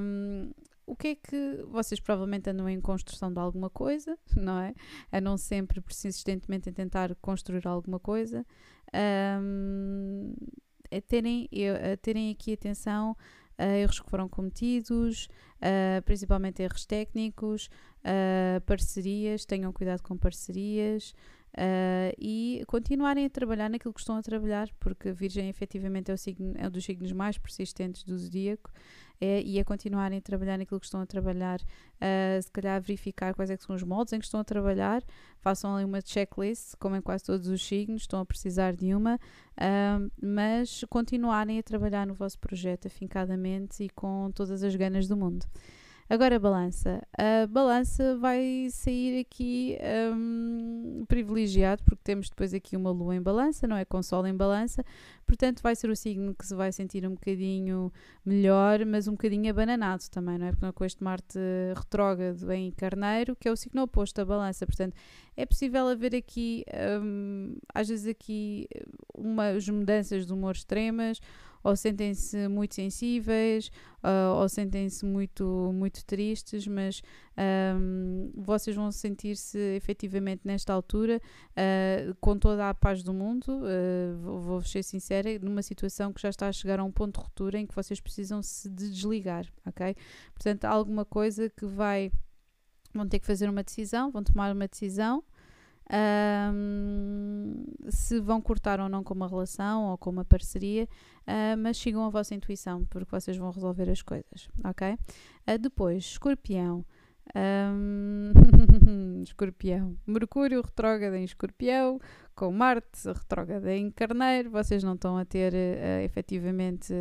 um, 0.01 0.51
o 0.87 0.97
que 0.97 1.09
é 1.09 1.15
que 1.15 1.65
vocês 1.69 2.01
provavelmente 2.01 2.49
andam 2.49 2.69
em 2.69 2.81
construção 2.81 3.33
de 3.33 3.39
alguma 3.39 3.69
coisa, 3.69 4.17
não 4.37 4.59
é? 4.61 4.75
Andam 5.13 5.37
sempre 5.37 5.81
persistentemente 5.81 6.71
em 6.71 6.73
tentar 6.73 7.15
construir 7.17 7.67
alguma 7.67 7.99
coisa. 7.99 8.47
Um, 9.41 10.35
a, 10.91 11.01
terem, 11.01 11.49
a 11.93 11.97
terem 11.97 12.31
aqui 12.31 12.53
atenção 12.53 13.17
a 13.57 13.67
erros 13.77 13.99
que 13.99 14.09
foram 14.09 14.29
cometidos, 14.29 15.29
uh, 15.57 16.01
principalmente 16.05 16.63
erros 16.63 16.87
técnicos, 16.87 17.69
parcerias, 18.65 19.45
tenham 19.45 19.73
cuidado 19.73 20.03
com 20.03 20.17
parcerias, 20.17 21.15
Uh, 21.59 22.15
e 22.17 22.63
continuarem 22.69 23.27
a 23.27 23.31
trabalhar 23.31 23.69
naquilo 23.69 23.93
que 23.93 23.99
estão 23.99 24.17
a 24.17 24.23
trabalhar, 24.23 24.69
porque 24.79 25.09
a 25.09 25.13
Virgem 25.13 25.49
efetivamente 25.49 26.09
é, 26.09 26.15
o 26.15 26.17
signo, 26.17 26.55
é 26.57 26.69
um 26.69 26.71
dos 26.71 26.85
signos 26.85 27.11
mais 27.11 27.37
persistentes 27.37 28.05
do 28.05 28.17
zodíaco, 28.17 28.71
é, 29.21 29.43
e 29.43 29.59
a 29.59 29.65
continuarem 29.65 30.19
a 30.19 30.23
trabalhar 30.23 30.57
naquilo 30.57 30.79
que 30.79 30.87
estão 30.87 31.01
a 31.01 31.07
trabalhar, 31.07 31.61
uh, 31.61 32.41
se 32.41 32.49
calhar 32.53 32.81
verificar 32.81 33.35
quais 33.35 33.51
é 33.51 33.57
são 33.57 33.75
os 33.75 33.83
moldes 33.83 34.13
em 34.13 34.21
que 34.21 34.25
estão 34.25 34.39
a 34.39 34.45
trabalhar, 34.45 35.03
façam 35.41 35.75
ali 35.75 35.85
uma 35.85 36.01
checklist, 36.01 36.77
como 36.79 36.95
em 36.95 37.03
quase 37.03 37.25
todos 37.25 37.49
os 37.49 37.61
signos, 37.67 38.03
estão 38.03 38.21
a 38.21 38.25
precisar 38.25 38.77
de 38.77 38.95
uma, 38.95 39.17
uh, 39.17 40.13
mas 40.23 40.85
continuarem 40.89 41.59
a 41.59 41.63
trabalhar 41.65 42.07
no 42.07 42.15
vosso 42.15 42.39
projeto 42.39 42.87
afincadamente 42.87 43.83
e 43.83 43.89
com 43.89 44.31
todas 44.33 44.63
as 44.63 44.77
ganas 44.77 45.09
do 45.09 45.17
mundo. 45.17 45.45
Agora 46.11 46.37
a 46.37 46.39
balança. 46.39 47.03
A 47.19 47.47
balança 47.47 48.17
vai 48.17 48.69
sair 48.71 49.21
aqui 49.21 49.77
um, 50.15 51.05
privilegiado, 51.07 51.83
porque 51.85 52.01
temos 52.03 52.31
depois 52.31 52.55
aqui 52.55 52.77
uma 52.77 52.91
lua 52.91 53.15
em 53.15 53.21
balança, 53.21 53.67
não 53.67 53.77
é? 53.77 53.85
Com 53.85 54.03
sol 54.03 54.27
em 54.27 54.35
balança, 54.35 54.83
portanto 55.27 55.63
vai 55.63 55.77
ser 55.77 55.91
o 55.91 55.97
signo 55.97 56.35
que 56.35 56.47
se 56.47 56.55
vai 56.55 56.73
sentir 56.73 57.07
um 57.07 57.11
bocadinho 57.11 57.93
melhor, 58.25 58.87
mas 58.87 59.07
um 59.07 59.13
bocadinho 59.13 59.51
abananado 59.51 60.03
também, 60.11 60.39
não 60.39 60.47
é? 60.47 60.53
Porque 60.53 60.73
com 60.73 60.85
este 60.87 61.05
Marte 61.05 61.39
retrógrado 61.77 62.51
em 62.53 62.71
Carneiro, 62.71 63.37
que 63.37 63.47
é 63.47 63.53
o 63.53 63.57
signo 63.57 63.83
oposto 63.83 64.19
à 64.19 64.25
balança, 64.25 64.67
portanto 64.67 64.95
é 65.37 65.45
possível 65.45 65.89
haver 65.89 66.17
aqui, 66.17 66.65
um, 67.03 67.55
às 67.75 67.87
vezes 67.87 68.07
aqui, 68.07 68.67
umas 69.15 69.69
mudanças 69.69 70.27
de 70.27 70.33
humor 70.33 70.55
extremas, 70.55 71.21
ou 71.63 71.77
sentem-se 71.77 72.49
muito 72.49 72.75
sensíveis, 72.75 73.71
uh, 74.03 74.37
ou 74.37 74.49
sentem-se 74.49 75.05
muito, 75.05 75.71
muito 75.73 76.05
tristes, 76.05 76.67
mas 76.67 77.03
um, 77.77 78.33
vocês 78.37 78.75
vão 78.75 78.91
sentir-se 78.91 79.59
efetivamente 79.77 80.43
nesta 80.45 80.73
altura 80.73 81.21
uh, 81.21 82.15
com 82.21 82.39
toda 82.39 82.69
a 82.69 82.75
paz 82.75 83.03
do 83.03 83.13
mundo. 83.13 83.49
Uh, 83.49 84.41
vou 84.41 84.63
ser 84.63 84.83
sincera, 84.83 85.39
numa 85.41 85.63
situação 85.63 86.13
que 86.13 86.21
já 86.21 86.31
está 86.31 86.49
a 86.49 86.53
chegar 86.53 86.81
a 86.81 86.85
um 86.85 86.93
ponto 86.93 87.19
de 87.19 87.25
ruptura 87.25 87.59
em 87.59 87.67
que 87.67 87.75
vocês 87.75 88.01
precisam 88.01 88.43
se 88.43 88.69
desligar, 88.69 89.47
ok? 89.67 89.95
Portanto, 90.35 90.65
alguma 90.65 91.05
coisa 91.05 91.49
que 91.49 91.67
vai. 91.67 92.11
Vão 92.95 93.07
ter 93.07 93.19
que 93.19 93.27
fazer 93.27 93.51
uma 93.51 93.63
decisão, 93.63 94.11
vão 94.11 94.25
tomar 94.25 94.51
uma 94.51 94.67
decisão 94.67 95.23
um, 95.91 97.65
se 97.89 98.21
vão 98.21 98.41
cortar 98.41 98.81
ou 98.81 98.89
não 98.89 99.03
com 99.03 99.15
uma 99.15 99.29
relação 99.29 99.91
ou 99.91 99.99
com 99.99 100.11
uma 100.11 100.25
parceria, 100.25 100.85
uh, 101.27 101.57
mas 101.59 101.79
sigam 101.79 102.05
a 102.05 102.11
vossa 102.11 102.35
intuição, 102.35 102.85
porque 102.87 103.11
vocês 103.11 103.37
vão 103.37 103.51
resolver 103.51 103.89
as 103.91 104.03
coisas, 104.03 104.49
ok? 104.65 104.93
Uh, 104.93 105.59
depois, 105.59 106.05
escorpião. 106.05 106.85
Um, 107.35 108.33
escorpião. 109.23 109.97
Mercúrio 110.07 110.63
retrógrado 110.63 111.15
em 111.15 111.25
escorpião, 111.25 112.01
com 112.35 112.51
Marte 112.51 113.07
retrógrado 113.07 113.67
em 113.69 113.91
carneiro. 113.91 114.51
Vocês 114.51 114.83
não 114.83 114.95
estão 114.95 115.19
a 115.19 115.25
ter 115.25 115.53
uh, 115.53 116.05
efetivamente 116.05 116.93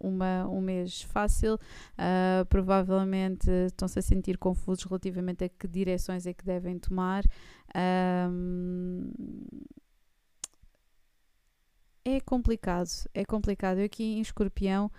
uma, 0.00 0.46
um 0.48 0.60
mês 0.60 1.02
fácil. 1.02 1.54
Uh, 1.54 2.44
provavelmente 2.48 3.50
estão-se 3.66 3.98
a 3.98 4.02
sentir 4.02 4.38
confusos 4.38 4.84
relativamente 4.84 5.44
a 5.44 5.48
que 5.48 5.66
direções 5.66 6.26
é 6.26 6.32
que 6.32 6.44
devem 6.44 6.78
tomar. 6.78 7.24
Um, 8.30 9.10
é 12.04 12.20
complicado, 12.20 12.88
é 13.14 13.24
complicado. 13.24 13.78
Eu 13.78 13.86
aqui 13.86 14.04
em 14.04 14.20
escorpião. 14.20 14.90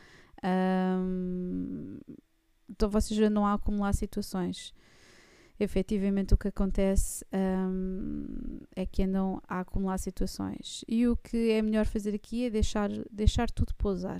Um, 0.43 1.99
então 2.69 2.89
vocês 2.89 3.19
não 3.31 3.45
há 3.45 3.53
acumular 3.53 3.93
situações. 3.93 4.73
Efetivamente 5.57 6.33
o 6.33 6.37
que 6.37 6.49
acontece 6.49 7.25
um, 7.33 8.59
é 8.75 8.85
que 8.85 9.03
andam 9.03 9.41
a 9.47 9.61
acumular 9.61 9.97
situações. 9.97 10.83
E 10.87 11.07
o 11.07 11.15
que 11.15 11.51
é 11.51 11.61
melhor 11.61 11.85
fazer 11.85 12.13
aqui 12.13 12.45
é 12.45 12.49
deixar, 12.49 12.89
deixar 13.09 13.49
tudo 13.49 13.73
pousar. 13.75 14.19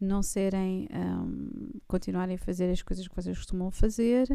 Não 0.00 0.22
serem, 0.22 0.88
um, 0.92 1.70
continuarem 1.86 2.34
a 2.34 2.38
fazer 2.38 2.70
as 2.70 2.82
coisas 2.82 3.06
que 3.06 3.14
vocês 3.14 3.36
costumam 3.38 3.70
fazer, 3.70 4.26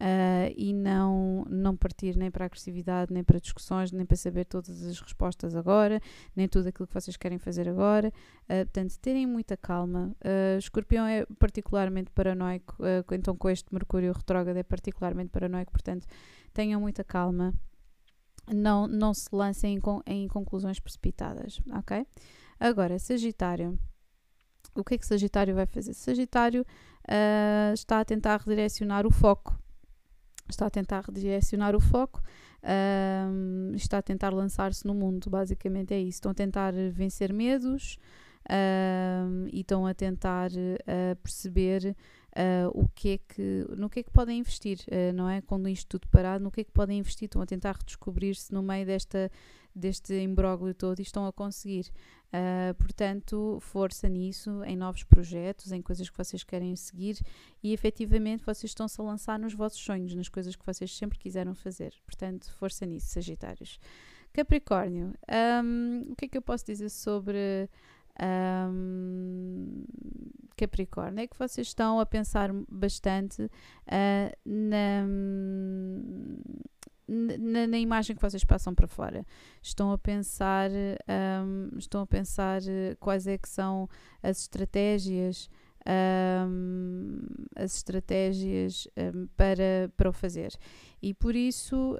uh, 0.00 0.52
e 0.56 0.72
não, 0.72 1.44
não 1.48 1.76
partir 1.76 2.16
nem 2.16 2.30
para 2.30 2.44
a 2.44 2.46
agressividade, 2.46 3.12
nem 3.12 3.24
para 3.24 3.38
discussões, 3.38 3.92
nem 3.92 4.04
para 4.04 4.16
saber 4.16 4.44
todas 4.44 4.82
as 4.84 5.00
respostas 5.00 5.54
agora, 5.54 6.00
nem 6.34 6.48
tudo 6.48 6.68
aquilo 6.68 6.86
que 6.86 6.94
vocês 6.94 7.16
querem 7.16 7.38
fazer 7.38 7.68
agora. 7.68 8.12
Uh, 8.44 8.64
portanto, 8.64 8.98
terem 8.98 9.26
muita 9.26 9.56
calma. 9.56 10.14
Uh, 10.20 10.58
escorpião 10.58 11.06
é 11.06 11.26
particularmente 11.38 12.10
paranoico, 12.10 12.76
então 13.12 13.36
com 13.36 13.48
este 13.48 13.72
Mercúrio 13.72 14.12
retrógrado 14.12 14.56
é 14.56 14.62
particularmente 14.62 15.30
paranoico, 15.30 15.72
portanto, 15.72 16.06
tenham 16.52 16.80
muita 16.80 17.02
calma. 17.02 17.52
Não, 18.48 18.86
não 18.86 19.12
se 19.12 19.28
lancem 19.32 19.76
em, 19.76 19.80
em 20.06 20.28
conclusões 20.28 20.78
precipitadas, 20.78 21.60
ok? 21.72 22.06
Agora, 22.60 22.96
Sagitário 22.98 23.76
o 24.76 24.84
que 24.84 24.94
é 24.94 24.98
que 24.98 25.06
Sagitário 25.06 25.54
vai 25.54 25.66
fazer? 25.66 25.94
Sagitário 25.94 26.62
uh, 26.62 27.72
está 27.72 28.00
a 28.00 28.04
tentar 28.04 28.40
redirecionar 28.40 29.06
o 29.06 29.10
foco 29.10 29.58
está 30.48 30.66
a 30.66 30.70
tentar 30.70 31.04
redirecionar 31.04 31.74
o 31.74 31.80
foco, 31.80 32.22
um, 32.62 33.72
está 33.74 33.98
a 33.98 34.02
tentar 34.02 34.30
lançar-se 34.30 34.86
no 34.86 34.94
mundo, 34.94 35.30
basicamente 35.30 35.94
é 35.94 36.00
isso. 36.00 36.16
Estão 36.16 36.32
a 36.32 36.34
tentar 36.34 36.72
vencer 36.92 37.32
medos 37.32 37.98
um, 38.50 39.46
e 39.52 39.60
estão 39.60 39.86
a 39.86 39.94
tentar 39.94 40.50
uh, 40.50 41.16
perceber 41.22 41.96
uh, 42.36 42.70
o 42.72 42.88
que 42.88 43.10
é 43.10 43.18
que, 43.18 43.66
no 43.76 43.88
que 43.88 44.00
é 44.00 44.02
que 44.02 44.10
podem 44.10 44.38
investir, 44.38 44.78
uh, 44.88 45.12
não 45.12 45.28
é? 45.28 45.40
Quando 45.40 45.68
isto 45.68 45.98
tudo 45.98 46.08
parado, 46.08 46.42
no 46.42 46.50
que 46.50 46.60
é 46.60 46.64
que 46.64 46.72
podem 46.72 46.98
investir, 46.98 47.26
estão 47.26 47.42
a 47.42 47.46
tentar 47.46 47.76
redescobrir-se 47.76 48.52
no 48.52 48.62
meio 48.62 48.86
desta, 48.86 49.30
deste 49.74 50.14
imbróglio 50.14 50.74
todo 50.74 50.98
e 51.00 51.02
estão 51.02 51.26
a 51.26 51.32
conseguir. 51.32 51.90
Uh, 52.26 52.74
portanto, 52.74 53.58
força 53.60 54.08
nisso, 54.08 54.62
em 54.64 54.76
novos 54.76 55.04
projetos, 55.04 55.72
em 55.72 55.80
coisas 55.80 56.10
que 56.10 56.16
vocês 56.18 56.42
querem 56.42 56.74
seguir 56.74 57.18
e 57.62 57.72
efetivamente 57.72 58.44
vocês 58.44 58.70
estão-se 58.70 59.00
a 59.00 59.04
lançar 59.04 59.38
nos 59.38 59.54
vossos 59.54 59.80
sonhos, 59.80 60.14
nas 60.14 60.28
coisas 60.28 60.56
que 60.56 60.66
vocês 60.66 60.94
sempre 60.94 61.18
quiseram 61.18 61.54
fazer. 61.54 61.94
Portanto, 62.04 62.52
força 62.54 62.84
nisso, 62.84 63.06
Sagitários. 63.08 63.78
Capricórnio, 64.32 65.14
um, 65.64 66.10
o 66.10 66.16
que 66.16 66.26
é 66.26 66.28
que 66.28 66.36
eu 66.36 66.42
posso 66.42 66.66
dizer 66.66 66.90
sobre 66.90 67.70
um, 68.20 69.84
Capricórnio? 70.56 71.22
É 71.22 71.26
que 71.26 71.38
vocês 71.38 71.68
estão 71.68 71.98
a 72.00 72.04
pensar 72.04 72.50
bastante 72.68 73.42
uh, 73.44 74.36
na 74.44 75.06
na, 77.08 77.66
na, 77.66 77.78
imagem 77.78 78.16
que 78.16 78.22
vocês 78.22 78.44
passam 78.44 78.74
para 78.74 78.86
fora. 78.86 79.24
Estão 79.62 79.92
a 79.92 79.98
pensar, 79.98 80.70
um, 80.70 81.78
estão 81.78 82.00
a 82.00 82.06
pensar 82.06 82.60
eh, 82.66 82.96
quais 82.98 83.26
é 83.26 83.38
que 83.38 83.48
são 83.48 83.88
as 84.22 84.40
estratégias, 84.40 85.48
um, 86.48 87.20
as 87.54 87.76
estratégias 87.76 88.88
um, 88.96 89.26
para, 89.36 89.90
para 89.96 90.08
o 90.08 90.12
fazer. 90.12 90.52
E 91.00 91.14
por 91.14 91.36
isso 91.36 91.96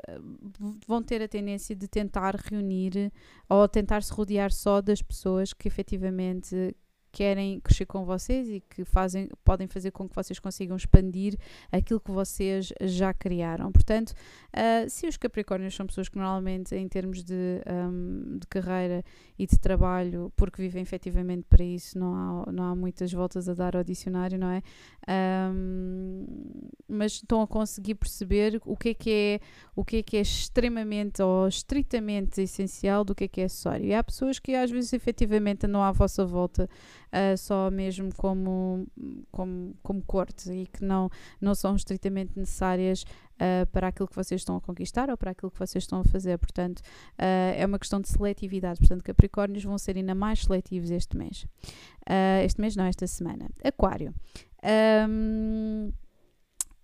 vão 0.87 1.03
ter 1.03 1.23
a 1.23 1.29
tendência 1.29 1.77
de 1.77 1.87
tentar 1.87 2.35
reunir 2.35 3.13
ou 3.49 3.69
tentar 3.69 4.03
se 4.03 4.13
rodear 4.13 4.51
só 4.51 4.81
das 4.81 5.03
pessoas 5.03 5.53
que 5.53 5.69
efetivamente 5.69 6.75
querem 7.17 7.59
crescer 7.61 7.87
com 7.87 8.05
vocês 8.05 8.47
e 8.47 8.61
que 8.61 8.85
fazem, 8.85 9.31
podem 9.43 9.67
fazer 9.67 9.91
com 9.91 10.07
que 10.07 10.15
vocês 10.15 10.39
consigam 10.39 10.77
expandir 10.77 11.39
aquilo 11.73 11.99
que 11.99 12.11
vocês 12.11 12.71
já 12.83 13.15
criaram. 13.15 13.73
Portanto, 13.73 14.11
uh, 14.11 14.91
se 14.91 15.09
os 15.09 15.17
Capricórnios 15.17 15.75
são 15.75 15.87
pessoas 15.87 16.11
que 16.11 16.19
normalmente, 16.19 16.75
em 16.75 16.87
termos 16.87 17.25
de, 17.25 17.63
um, 17.67 18.37
de 18.39 18.47
carreira 18.49 19.03
e 19.39 19.47
de 19.47 19.59
trabalho, 19.59 20.31
porque 20.37 20.61
vivem 20.61 20.83
efetivamente 20.83 21.47
para 21.49 21.65
isso, 21.65 21.99
não 21.99 22.15
há, 22.15 22.53
não 22.53 22.65
há 22.65 22.77
muitas 22.77 23.11
voltas 23.11 23.49
a 23.49 23.55
dar 23.55 23.75
ao 23.75 23.83
dicionário, 23.83 24.39
não 24.39 24.51
é? 24.51 24.63
Um, 25.51 26.27
mas 26.87 27.13
estão 27.13 27.41
a 27.41 27.47
conseguir 27.47 27.95
perceber 27.95 28.61
o 28.67 28.77
que 28.77 28.91
é 28.91 28.95
que 28.95 29.11
é, 29.11 29.41
o 29.75 29.83
que 29.83 29.97
é 29.97 30.03
que 30.03 30.19
é 30.19 30.21
extremamente 30.21 31.23
ou 31.23 31.49
estritamente 31.49 32.43
essencial 32.43 33.05
do 33.05 33.15
que 33.15 33.25
é 33.25 33.29
que 33.29 33.41
é 33.41 33.45
acessório. 33.45 33.87
E 33.87 33.95
há 33.95 34.05
pessoas 34.05 34.39
que 34.39 34.55
às 34.55 34.71
vezes 34.71 34.93
efetivamente 34.93 35.65
andam 35.65 35.83
à 35.83 35.91
vossa 35.93 36.27
volta 36.27 36.69
uh, 37.13 37.37
só 37.37 37.71
mesmo 37.71 38.15
como, 38.17 38.87
como, 39.31 39.75
como 39.83 40.03
corte 40.03 40.51
e 40.51 40.67
que 40.67 40.85
não, 40.85 41.11
não 41.41 41.55
são 41.55 41.77
estritamente 41.77 42.33
necessárias 42.37 43.03
uh, 43.03 43.67
para 43.73 43.89
aquilo 43.89 44.09
que 44.09 44.17
vocês 44.17 44.41
estão 44.41 44.57
a 44.57 44.61
conquistar 44.61 45.11
ou 45.11 45.17
para 45.17 45.31
aquilo 45.31 45.51
que 45.51 45.59
vocês 45.59 45.85
estão 45.85 46.01
a 46.01 46.05
fazer. 46.05 46.39
Portanto, 46.39 46.81
uh, 46.81 47.55
é 47.57 47.65
uma 47.67 47.79
questão 47.79 48.01
de 48.01 48.09
seletividade. 48.09 48.79
Portanto, 48.81 49.03
Capricórnios 49.03 49.65
vão 49.65 49.79
ser 49.79 49.97
ainda 49.97 50.15
mais 50.15 50.43
seletivos 50.43 50.91
este 50.91 51.17
mês. 51.17 51.47
este 52.45 52.61
mês, 52.61 52.77
não, 52.77 52.85
esta 52.85 53.07
semana. 53.07 53.49
Aquário. 53.65 54.15
Um, 55.09 55.93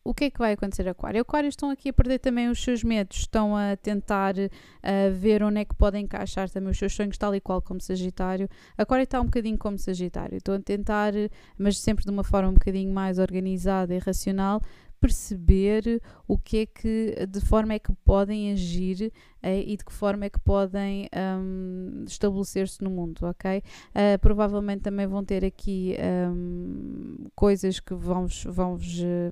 o 0.04 0.12
que 0.12 0.24
é 0.24 0.30
que 0.30 0.38
vai 0.38 0.52
acontecer 0.52 0.88
Aquário? 0.88 1.20
Aquários 1.20 1.52
estão 1.52 1.70
aqui 1.70 1.90
a 1.90 1.92
perder 1.92 2.18
também 2.18 2.48
os 2.48 2.62
seus 2.62 2.82
medos, 2.82 3.18
estão 3.18 3.56
a 3.56 3.76
tentar 3.76 4.34
uh, 4.36 5.12
ver 5.12 5.42
onde 5.42 5.60
é 5.60 5.64
que 5.64 5.74
podem 5.74 6.04
encaixar 6.04 6.50
também 6.50 6.70
os 6.70 6.78
seus 6.78 6.92
sonhos, 6.92 7.16
tal 7.16 7.34
e 7.34 7.40
qual 7.40 7.62
como 7.62 7.80
Sagitário. 7.80 8.48
Aquário 8.76 9.04
está 9.04 9.20
um 9.20 9.26
bocadinho 9.26 9.58
como 9.58 9.78
Sagitário, 9.78 10.36
estão 10.36 10.54
a 10.54 10.60
tentar, 10.60 11.12
mas 11.56 11.78
sempre 11.78 12.04
de 12.04 12.10
uma 12.10 12.24
forma 12.24 12.48
um 12.48 12.54
bocadinho 12.54 12.92
mais 12.92 13.18
organizada 13.18 13.94
e 13.94 13.98
racional, 13.98 14.60
perceber 15.00 16.00
o 16.28 16.38
que 16.38 16.58
é 16.58 16.66
que, 16.66 17.26
de 17.28 17.40
forma 17.40 17.74
é 17.74 17.78
que 17.78 17.92
podem 18.04 18.52
agir 18.52 19.12
e 19.42 19.76
de 19.76 19.84
que 19.84 19.92
forma 19.92 20.24
é 20.24 20.30
que 20.30 20.38
podem 20.38 21.08
um, 21.14 22.04
estabelecer-se 22.06 22.82
no 22.82 22.90
mundo, 22.90 23.20
ok? 23.22 23.58
Uh, 23.58 24.18
provavelmente 24.20 24.82
também 24.82 25.06
vão 25.06 25.24
ter 25.24 25.44
aqui 25.44 25.96
um, 26.30 27.26
coisas 27.34 27.80
que 27.80 27.94
vão-vos 27.94 28.44
vão 28.44 28.78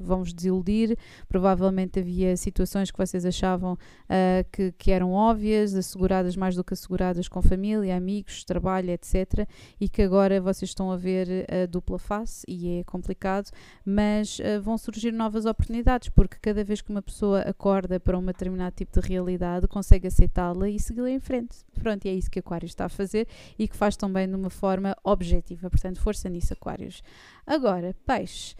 vão 0.00 0.22
desiludir, 0.22 0.96
provavelmente 1.28 2.00
havia 2.00 2.36
situações 2.36 2.90
que 2.90 2.98
vocês 2.98 3.24
achavam 3.24 3.74
uh, 3.74 4.46
que, 4.50 4.72
que 4.72 4.90
eram 4.90 5.12
óbvias, 5.12 5.74
asseguradas 5.74 6.36
mais 6.36 6.56
do 6.56 6.64
que 6.64 6.74
asseguradas 6.74 7.28
com 7.28 7.40
família, 7.40 7.96
amigos, 7.96 8.44
trabalho, 8.44 8.90
etc. 8.90 9.48
E 9.80 9.88
que 9.88 10.02
agora 10.02 10.40
vocês 10.40 10.70
estão 10.70 10.90
a 10.90 10.96
ver 10.96 11.46
a 11.50 11.66
dupla 11.66 11.98
face 11.98 12.44
e 12.48 12.80
é 12.80 12.84
complicado, 12.84 13.50
mas 13.84 14.40
vão 14.62 14.76
surgir 14.76 15.12
novas 15.12 15.46
oportunidades, 15.46 16.08
porque 16.08 16.36
cada 16.40 16.64
vez 16.64 16.80
que 16.80 16.90
uma 16.90 17.02
pessoa 17.02 17.40
acorda 17.40 18.00
para 18.00 18.18
um 18.18 18.24
determinado 18.24 18.74
tipo 18.74 19.00
de 19.00 19.06
realidade, 19.06 19.68
consegue 19.68 19.99
aceitá-la 20.06 20.68
e 20.68 20.78
segui-la 20.78 21.10
em 21.10 21.20
frente. 21.20 21.56
Pronto, 21.74 22.04
e 22.04 22.08
é 22.08 22.14
isso 22.14 22.30
que 22.30 22.38
Aquário 22.38 22.66
está 22.66 22.86
a 22.86 22.88
fazer 22.88 23.26
e 23.58 23.66
que 23.66 23.76
faz 23.76 23.96
também 23.96 24.28
de 24.28 24.34
uma 24.34 24.50
forma 24.50 24.96
objetiva. 25.04 25.70
Portanto, 25.70 26.00
força 26.00 26.28
nisso, 26.28 26.52
Aquários. 26.52 27.02
Agora, 27.46 27.94
peixe. 28.06 28.54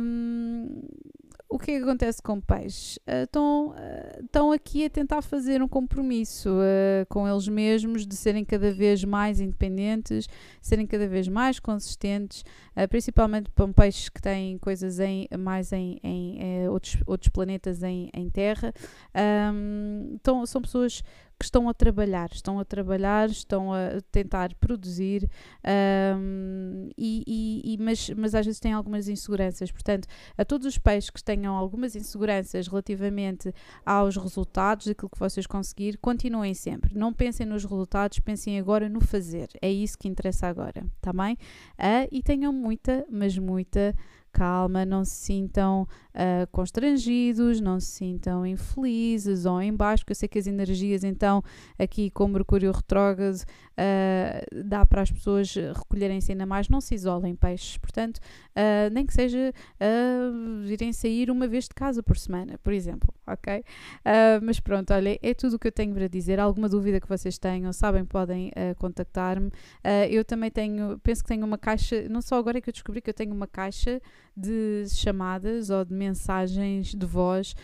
Um, 0.00 0.82
o 1.50 1.58
que 1.58 1.72
é 1.72 1.78
que 1.78 1.82
acontece 1.82 2.22
com 2.22 2.40
peixes? 2.40 2.96
Uh, 2.98 3.24
estão, 3.24 3.68
uh, 3.70 4.24
estão 4.24 4.52
aqui 4.52 4.84
a 4.84 4.90
tentar 4.90 5.20
fazer 5.20 5.60
um 5.60 5.66
compromisso 5.66 6.48
uh, 6.48 7.04
com 7.08 7.28
eles 7.28 7.48
mesmos 7.48 8.06
de 8.06 8.14
serem 8.14 8.44
cada 8.44 8.72
vez 8.72 9.02
mais 9.02 9.40
independentes, 9.40 10.28
serem 10.62 10.86
cada 10.86 11.08
vez 11.08 11.26
mais 11.26 11.58
consistentes, 11.58 12.44
principalmente 12.88 13.50
para 13.50 13.66
peixes 13.72 14.08
que 14.08 14.22
têm 14.22 14.58
coisas 14.58 15.00
em, 15.00 15.26
mais 15.38 15.72
em, 15.72 15.98
em 16.04 16.68
outros, 16.68 16.96
outros 17.04 17.28
planetas 17.30 17.82
em, 17.82 18.08
em 18.14 18.30
Terra. 18.30 18.72
Um, 19.52 20.12
então, 20.14 20.46
são 20.46 20.62
pessoas 20.62 21.02
que 21.40 21.44
estão 21.46 21.70
a 21.70 21.72
trabalhar, 21.72 22.28
estão 22.30 22.60
a 22.60 22.64
trabalhar, 22.66 23.30
estão 23.30 23.72
a 23.72 24.02
tentar 24.12 24.54
produzir, 24.56 25.26
um, 26.18 26.90
e, 26.98 27.24
e, 27.26 27.72
e, 27.72 27.78
mas, 27.78 28.10
mas 28.10 28.34
às 28.34 28.44
vezes 28.44 28.60
têm 28.60 28.74
algumas 28.74 29.08
inseguranças. 29.08 29.72
Portanto, 29.72 30.06
a 30.36 30.44
todos 30.44 30.66
os 30.66 30.76
peixes 30.76 31.08
que 31.08 31.24
tenham 31.24 31.56
algumas 31.56 31.96
inseguranças 31.96 32.68
relativamente 32.68 33.54
aos 33.86 34.18
resultados, 34.18 34.86
daquilo 34.86 35.08
que 35.08 35.18
vocês 35.18 35.46
conseguir, 35.46 35.96
continuem 35.96 36.52
sempre. 36.52 36.94
Não 36.94 37.10
pensem 37.10 37.46
nos 37.46 37.64
resultados, 37.64 38.18
pensem 38.18 38.58
agora 38.58 38.86
no 38.86 39.00
fazer. 39.00 39.48
É 39.62 39.72
isso 39.72 39.96
que 39.96 40.08
interessa 40.08 40.46
agora, 40.46 40.84
tá 41.00 41.10
bem? 41.10 41.38
Uh, 41.78 42.06
e 42.12 42.22
tenham 42.22 42.52
muita, 42.52 43.06
mas 43.10 43.38
muita 43.38 43.96
calma, 44.32 44.84
não 44.84 45.04
se 45.04 45.14
sintam 45.16 45.82
uh, 46.14 46.46
constrangidos, 46.50 47.60
não 47.60 47.78
se 47.80 47.86
sintam 47.88 48.46
infelizes 48.46 49.44
ou 49.44 49.60
em 49.60 49.74
baixo, 49.74 50.04
porque 50.04 50.12
eu 50.12 50.16
sei 50.16 50.28
que 50.28 50.38
as 50.38 50.46
energias, 50.46 51.04
então, 51.04 51.42
aqui 51.78 52.10
com 52.10 52.28
Mercúrio 52.28 52.72
retrógrado, 52.72 53.44
uh, 53.80 54.64
dá 54.64 54.84
para 54.84 55.02
as 55.02 55.10
pessoas 55.10 55.54
recolherem-se 55.54 56.32
ainda 56.32 56.44
mais, 56.44 56.68
não 56.68 56.80
se 56.80 56.94
isolem 56.94 57.34
peixes, 57.34 57.78
portanto, 57.78 58.18
uh, 58.18 58.92
nem 58.92 59.06
que 59.06 59.14
seja 59.14 59.52
uh, 59.80 60.66
irem 60.66 60.92
sair 60.92 61.30
uma 61.30 61.46
vez 61.48 61.64
de 61.64 61.74
casa 61.74 62.02
por 62.02 62.18
semana, 62.18 62.58
por 62.62 62.72
exemplo, 62.72 63.12
ok? 63.26 63.64
mas 64.42 64.60
pronto, 64.60 64.92
olha, 64.92 65.18
é 65.22 65.34
tudo 65.34 65.54
o 65.54 65.58
que 65.58 65.68
eu 65.68 65.72
tenho 65.72 65.94
para 65.94 66.08
dizer. 66.08 66.40
Alguma 66.40 66.68
dúvida 66.68 67.00
que 67.00 67.08
vocês 67.08 67.38
tenham, 67.38 67.72
sabem, 67.72 68.04
podem 68.04 68.50
contactar-me. 68.76 69.50
eu 70.10 70.24
também 70.24 70.50
tenho, 70.50 70.98
penso 70.98 71.22
que 71.22 71.28
tenho 71.28 71.46
uma 71.46 71.56
caixa, 71.56 72.08
não 72.08 72.20
só 72.20 72.36
agora 72.36 72.58
é 72.58 72.60
que 72.60 72.68
eu 72.68 72.72
descobri 72.72 73.00
que 73.00 73.10
eu 73.10 73.14
tenho 73.14 73.32
uma 73.32 73.46
caixa 73.46 74.00
de 74.36 74.84
chamadas 74.88 75.70
ou 75.70 75.84
de 75.84 75.94
mensagens 75.94 76.94
de 76.94 77.06
voz 77.06 77.54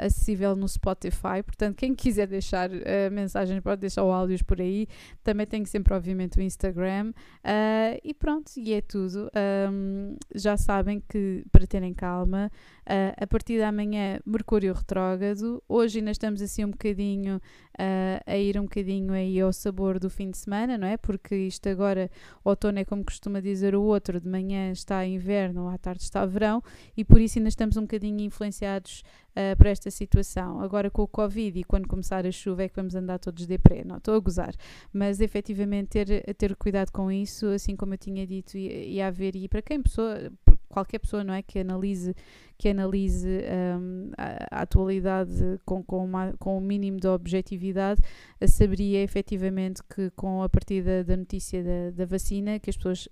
acessível 0.00 0.54
no 0.54 0.68
Spotify. 0.68 1.42
Portanto, 1.44 1.76
quem 1.76 1.94
quiser 1.94 2.26
deixar 2.26 2.70
mensagens 3.10 3.60
pode 3.60 3.80
deixar 3.80 4.02
áudios 4.02 4.42
por 4.42 4.60
aí. 4.60 4.86
Também 5.22 5.41
tenho 5.46 5.66
sempre, 5.66 5.94
obviamente, 5.94 6.38
o 6.38 6.42
Instagram. 6.42 7.10
Uh, 7.44 7.98
e 8.02 8.14
pronto, 8.14 8.50
e 8.56 8.72
é 8.72 8.80
tudo. 8.80 9.30
Um, 9.70 10.16
já 10.34 10.56
sabem 10.56 11.02
que 11.08 11.44
para 11.50 11.66
terem 11.66 11.94
calma, 11.94 12.50
Uh, 12.82 13.14
a 13.16 13.26
partir 13.28 13.60
da 13.60 13.70
manhã, 13.70 14.18
Mercúrio 14.26 14.74
retrógrado. 14.74 15.62
Hoje 15.68 16.00
ainda 16.00 16.10
estamos 16.10 16.42
assim 16.42 16.64
um 16.64 16.70
bocadinho 16.70 17.36
uh, 17.36 18.20
a 18.26 18.36
ir 18.36 18.58
um 18.58 18.64
bocadinho 18.64 19.12
aí 19.12 19.40
ao 19.40 19.52
sabor 19.52 20.00
do 20.00 20.10
fim 20.10 20.32
de 20.32 20.38
semana, 20.38 20.76
não 20.76 20.88
é? 20.88 20.96
Porque 20.96 21.36
isto 21.36 21.68
agora, 21.68 22.10
outono 22.42 22.80
é 22.80 22.84
como 22.84 23.04
costuma 23.04 23.38
dizer 23.38 23.76
o 23.76 23.82
outro, 23.82 24.20
de 24.20 24.28
manhã 24.28 24.72
está 24.72 25.06
inverno, 25.06 25.68
à 25.68 25.78
tarde 25.78 26.02
está 26.02 26.26
verão, 26.26 26.60
e 26.96 27.04
por 27.04 27.20
isso 27.20 27.38
ainda 27.38 27.48
estamos 27.48 27.76
um 27.76 27.82
bocadinho 27.82 28.20
influenciados 28.20 29.04
uh, 29.30 29.56
para 29.56 29.70
esta 29.70 29.88
situação. 29.88 30.60
Agora 30.60 30.90
com 30.90 31.02
o 31.02 31.08
Covid 31.08 31.60
e 31.60 31.62
quando 31.62 31.86
começar 31.86 32.26
a 32.26 32.32
chuva 32.32 32.64
é 32.64 32.68
que 32.68 32.74
vamos 32.74 32.96
andar 32.96 33.20
todos 33.20 33.46
de 33.46 33.58
pré, 33.58 33.84
não 33.84 33.98
estou 33.98 34.16
a 34.16 34.18
gozar, 34.18 34.56
mas 34.92 35.20
efetivamente 35.20 36.04
ter, 36.04 36.34
ter 36.34 36.56
cuidado 36.56 36.90
com 36.90 37.12
isso, 37.12 37.46
assim 37.46 37.76
como 37.76 37.94
eu 37.94 37.98
tinha 37.98 38.26
dito, 38.26 38.58
e, 38.58 38.96
e 38.96 39.00
haver, 39.00 39.36
e 39.36 39.46
para 39.46 39.62
quem 39.62 39.80
pessoa, 39.80 40.32
qualquer 40.72 40.98
pessoa 40.98 41.22
não 41.22 41.34
é 41.34 41.42
que 41.42 41.58
analise 41.60 42.14
que 42.58 42.68
analise 42.68 43.28
um, 43.28 44.10
a, 44.16 44.58
a, 44.58 44.62
atualidade 44.62 45.32
com, 45.64 45.82
com, 45.82 46.04
uma, 46.04 46.32
com 46.38 46.56
um 46.56 46.60
mínimo 46.60 47.00
de 47.00 47.08
objetividade, 47.08 48.00
saberia 48.46 49.02
efetivamente 49.02 49.82
que 49.82 50.10
com 50.10 50.42
a 50.42 50.48
partir 50.48 50.82
da, 50.82 51.02
da 51.02 51.16
notícia 51.16 51.62
da, 51.62 51.90
da 51.90 52.06
vacina, 52.06 52.60
que 52.60 52.70
as 52.70 52.76
pessoas 52.76 53.08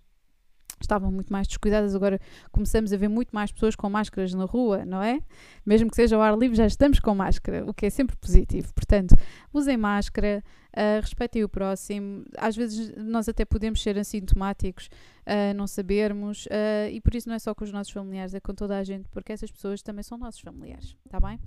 estavam 0.85 1.11
muito 1.11 1.33
mais 1.33 1.47
descuidadas, 1.47 1.95
agora 1.95 2.21
começamos 2.51 2.93
a 2.93 2.97
ver 2.97 3.09
muito 3.09 3.31
mais 3.31 3.53
pessoas 3.53 3.77
com 3.77 3.88
máscaras 3.88 4.35
na 4.35 4.45
rua, 4.45 4.85
não 4.85 5.03
é? 5.03 5.21
Mesmo 5.64 5.90
que 5.90 5.97
seja 5.97 6.16
ao 6.16 6.23
ar 6.23 6.37
livre, 6.37 6.57
já 6.57 6.66
estamos 6.66 7.01
com 7.01 7.14
máscara, 7.14 7.64
o 7.66 7.75
que 7.75 7.87
é 7.87 7.90
sempre 7.90 8.16
positivo. 8.16 8.73
Portanto, 8.75 9.14
usem 9.53 9.77
máscara, 9.77 10.43
uh, 10.71 11.01
respeitem 11.01 11.45
o 11.45 11.49
próximo. 11.49 12.25
Às 12.37 12.57
vezes 12.57 12.93
nós 12.97 13.29
até 13.29 13.45
podemos 13.45 13.83
ser 13.83 13.99
assintomáticos, 13.99 14.88
uh, 15.27 15.55
não 15.55 15.66
sabermos, 15.66 16.47
uh, 16.47 16.90
e 16.90 17.01
por 17.01 17.14
isso 17.14 17.29
não 17.29 17.37
é 17.37 17.38
só 17.38 17.55
com 17.55 17.64
os 17.64 17.73
nossos 17.73 17.93
familiares, 17.93 18.35
é 18.35 18.40
com 18.40 18.55
toda 18.55 18.77
a 18.77 18.85
gente, 18.85 19.09
porque 19.11 19.33
essas 19.33 19.51
pessoas 19.51 19.83
também 19.83 20.03
são 20.03 20.19
nossos 20.19 20.40
familiares, 20.40 20.97
tá 21.09 21.21
bem? 21.21 21.38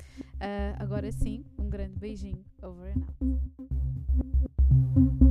agora 0.79 1.11
sim, 1.11 1.45
um 1.57 1.69
grande 1.69 1.97
beijinho. 1.97 2.43
Over 2.61 2.93
and 2.95 3.03
out. 4.95 5.22